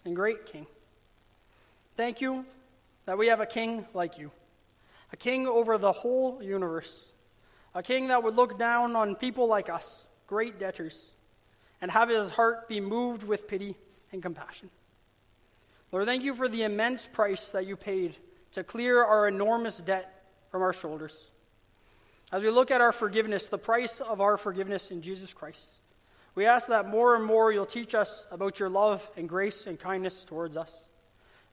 [0.06, 0.68] and great King,
[1.98, 2.46] thank you
[3.08, 4.30] that we have a king like you,
[5.14, 7.06] a king over the whole universe,
[7.74, 11.08] a king that would look down on people like us, great debtors,
[11.82, 13.76] and have his heart be moved with pity
[14.12, 14.70] and compassion.
[15.92, 18.16] Lord, thank you for the immense price that you paid
[18.54, 21.14] to clear our enormous debt from our shoulders.
[22.32, 25.68] As we look at our forgiveness, the price of our forgiveness in Jesus Christ,
[26.34, 29.80] we ask that more and more you'll teach us about your love and grace and
[29.80, 30.74] kindness towards us,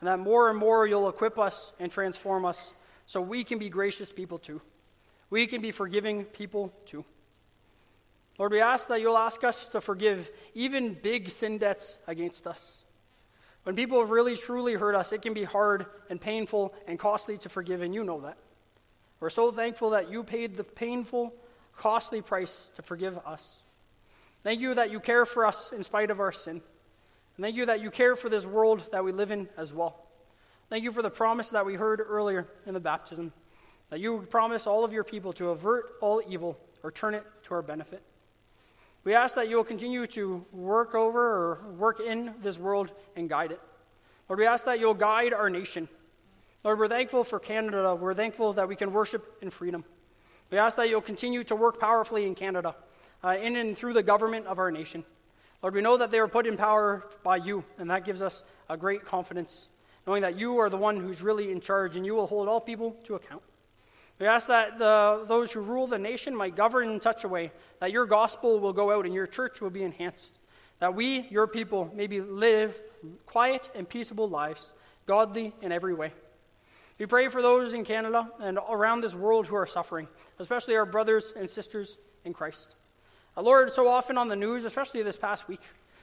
[0.01, 2.75] and that more and more you'll equip us and transform us
[3.07, 4.61] so we can be gracious people too.
[5.31, 7.05] We can be forgiving people too.
[8.39, 12.79] Lord, we ask that you'll ask us to forgive even big sin debts against us.
[13.65, 17.39] When people have really truly hurt us, it can be hard and painful and costly
[17.39, 18.37] to forgive, and you know that.
[19.21, 21.33] We're so thankful that you paid the painful,
[21.77, 23.63] costly price to forgive us.
[24.43, 26.61] Thank you that you care for us in spite of our sin.
[27.37, 29.97] And thank you that you care for this world that we live in as well.
[30.69, 33.33] Thank you for the promise that we heard earlier in the baptism
[33.91, 37.55] that you promise all of your people to avert all evil or turn it to
[37.55, 38.03] our benefit.
[39.05, 43.29] We ask that you will continue to work over or work in this world and
[43.29, 43.61] guide it.
[44.29, 45.89] Lord, we ask that you'll guide our nation.
[46.63, 47.95] Lord, we're thankful for Canada.
[47.97, 49.85] We're thankful that we can worship in freedom.
[50.51, 52.77] We ask that you'll continue to work powerfully in Canada,
[53.25, 55.05] uh, in and through the government of our nation.
[55.63, 58.45] Lord, we know that they were put in power by you, and that gives us
[58.69, 59.69] a great confidence,
[60.07, 62.61] knowing that you are the one who's really in charge and you will hold all
[62.61, 63.43] people to account.
[64.19, 67.51] We ask that the, those who rule the nation might govern in such a way
[67.81, 70.39] that your gospel will go out and your church will be enhanced.
[70.79, 72.81] That we, your people, maybe live
[73.27, 74.73] quiet and peaceable lives,
[75.07, 76.13] godly in every way.
[76.99, 80.07] We pray for those in Canada and around this world who are suffering,
[80.39, 82.77] especially our brothers and sisters in Christ.
[83.37, 85.63] Lord, so often on the news, especially this past week,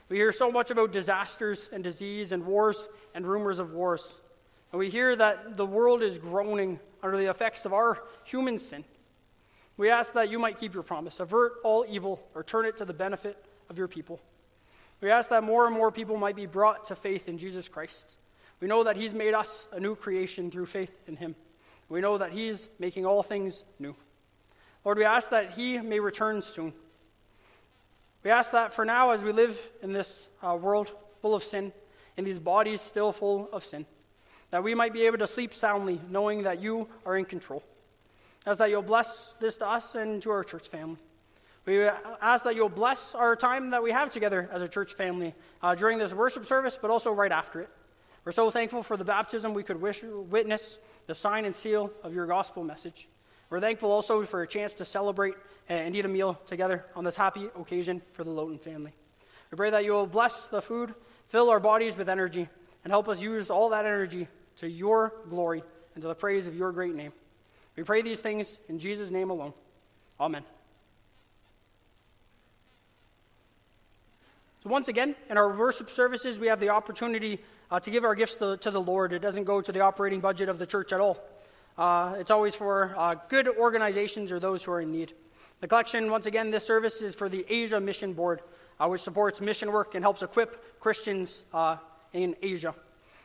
[0.09, 4.03] we hear so much about disasters and disease and wars and rumors of wars.
[4.71, 8.83] And we hear that the world is groaning under the effects of our human sin.
[9.77, 12.85] We ask that you might keep your promise, avert all evil, or turn it to
[12.85, 14.19] the benefit of your people.
[15.01, 18.03] We ask that more and more people might be brought to faith in Jesus Christ.
[18.59, 21.35] We know that He's made us a new creation through faith in Him.
[21.87, 23.95] We know that He's making all things new.
[24.83, 26.73] Lord, we ask that He may return soon.
[28.23, 30.91] We ask that for now, as we live in this uh, world
[31.21, 31.71] full of sin,
[32.17, 33.85] in these bodies still full of sin,
[34.51, 37.63] that we might be able to sleep soundly, knowing that you are in control.
[38.45, 40.97] As that you'll bless this to us and to our church family.
[41.65, 41.83] We
[42.21, 45.75] ask that you'll bless our time that we have together as a church family uh,
[45.75, 47.69] during this worship service, but also right after it.
[48.25, 52.13] We're so thankful for the baptism we could wish, witness, the sign and seal of
[52.13, 53.07] your gospel message.
[53.49, 55.35] We're thankful also for a chance to celebrate
[55.67, 58.93] and eat a meal together on this happy occasion for the Lowton family.
[59.51, 60.93] We pray that you will bless the food,
[61.27, 62.47] fill our bodies with energy,
[62.83, 64.27] and help us use all that energy
[64.59, 65.63] to your glory
[65.95, 67.11] and to the praise of your great name.
[67.75, 69.53] We pray these things in Jesus' name alone.
[70.19, 70.43] Amen.
[74.63, 77.39] So, once again, in our worship services, we have the opportunity
[77.71, 79.13] uh, to give our gifts to, to, the Lord.
[79.13, 81.23] It doesn't go to the operating budget of the church at all.
[81.77, 85.13] Uh, it's always for uh, good organizations or those who are in need.
[85.61, 88.41] The collection, once again, this service is for the Asia Mission Board,
[88.81, 91.77] uh, which supports mission work and helps equip Christians uh,
[92.11, 92.75] in Asia.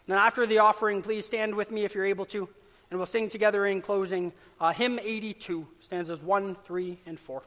[0.07, 2.49] Now, after the offering, please stand with me if you're able to,
[2.91, 7.43] and we'll sing together in closing uh, hymn 82, stanzas 1, 3, and 4.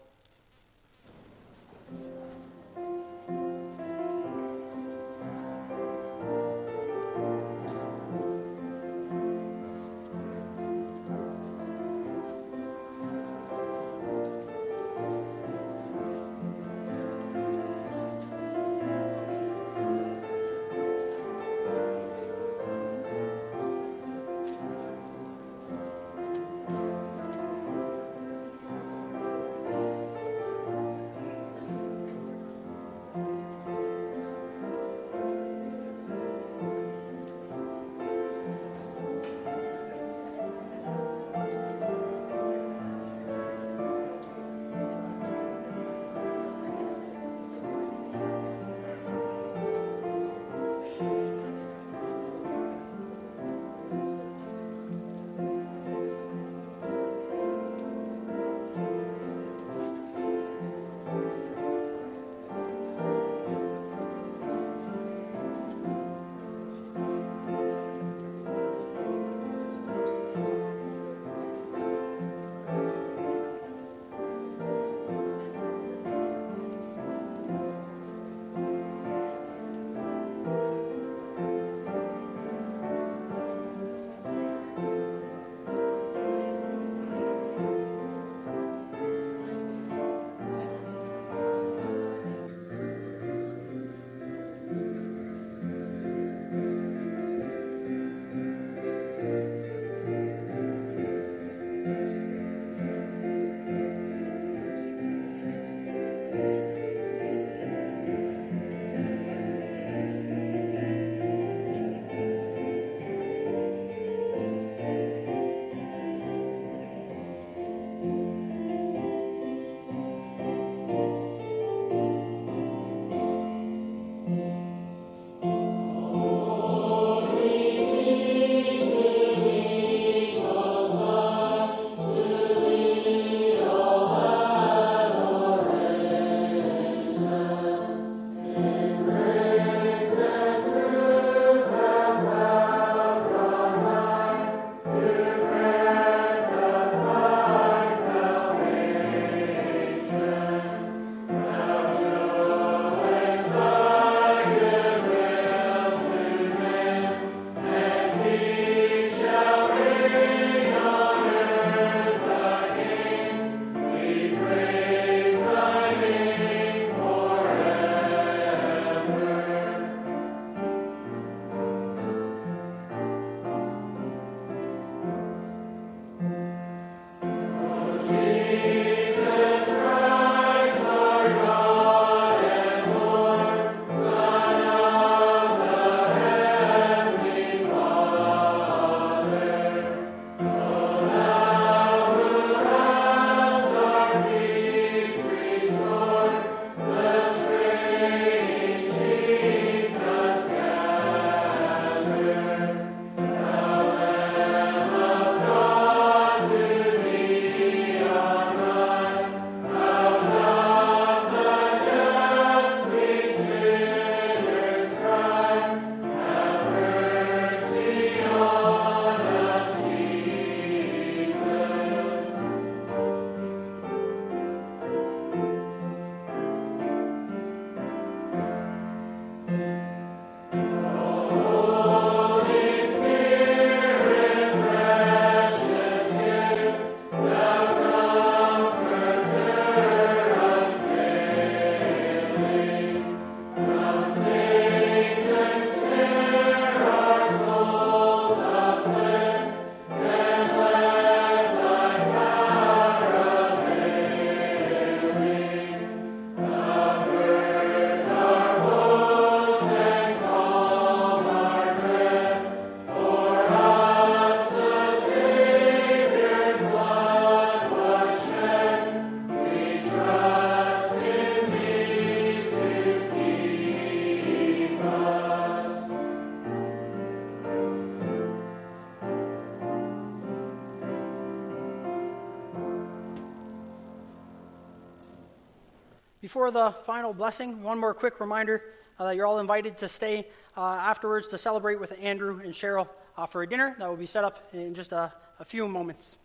[286.28, 288.62] Before the final blessing, one more quick reminder
[289.00, 292.90] uh, that you're all invited to stay uh, afterwards to celebrate with Andrew and Cheryl
[293.18, 296.18] uh, for a dinner that will be set up in just a, a few moments.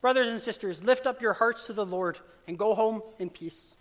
[0.00, 2.18] Brothers and sisters, lift up your hearts to the Lord
[2.48, 3.76] and go home in peace.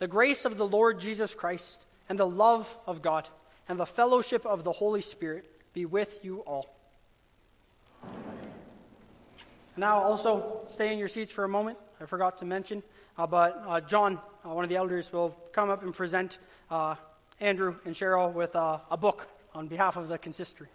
[0.00, 3.28] The grace of the Lord Jesus Christ and the love of God
[3.68, 6.66] and the fellowship of the Holy Spirit be with you all.
[9.76, 11.78] Now, also stay in your seats for a moment.
[12.00, 12.82] I forgot to mention,
[13.16, 16.38] but uh, John, uh, one of the elders, will come up and present
[16.70, 16.96] uh,
[17.40, 20.68] Andrew and Cheryl with uh, a book on behalf of the consistory.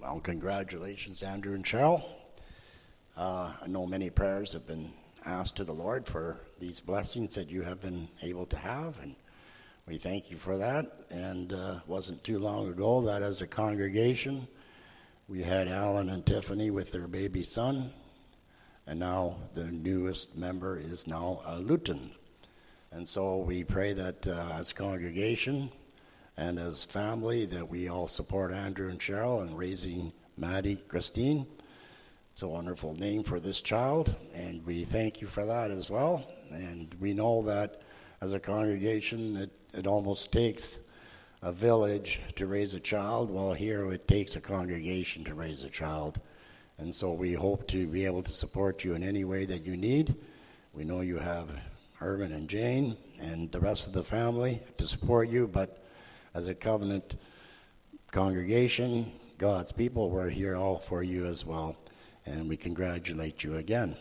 [0.00, 2.02] Well, congratulations, Andrew and Cheryl.
[3.16, 4.90] Uh, I know many prayers have been
[5.24, 9.14] asked to the Lord for these blessings that you have been able to have, and
[9.86, 10.86] we thank you for that.
[11.10, 14.46] And uh, wasn't too long ago that as a congregation,
[15.28, 17.92] we had Alan and Tiffany with their baby son,
[18.86, 22.10] and now the newest member is now a Luton.
[22.92, 25.70] And so we pray that uh, as congregation
[26.36, 31.46] and as family that we all support Andrew and Cheryl in raising Maddie Christine.
[32.40, 36.26] It's a wonderful name for this child, and we thank you for that as well.
[36.50, 37.82] And we know that
[38.22, 40.78] as a congregation, it, it almost takes
[41.42, 43.30] a village to raise a child.
[43.30, 46.18] Well, here it takes a congregation to raise a child.
[46.78, 49.76] And so we hope to be able to support you in any way that you
[49.76, 50.14] need.
[50.72, 51.50] We know you have
[51.92, 55.84] Herman and Jane and the rest of the family to support you, but
[56.32, 57.16] as a covenant
[58.12, 61.76] congregation, God's people, we're here all for you as well.
[62.30, 63.96] And we congratulate you again.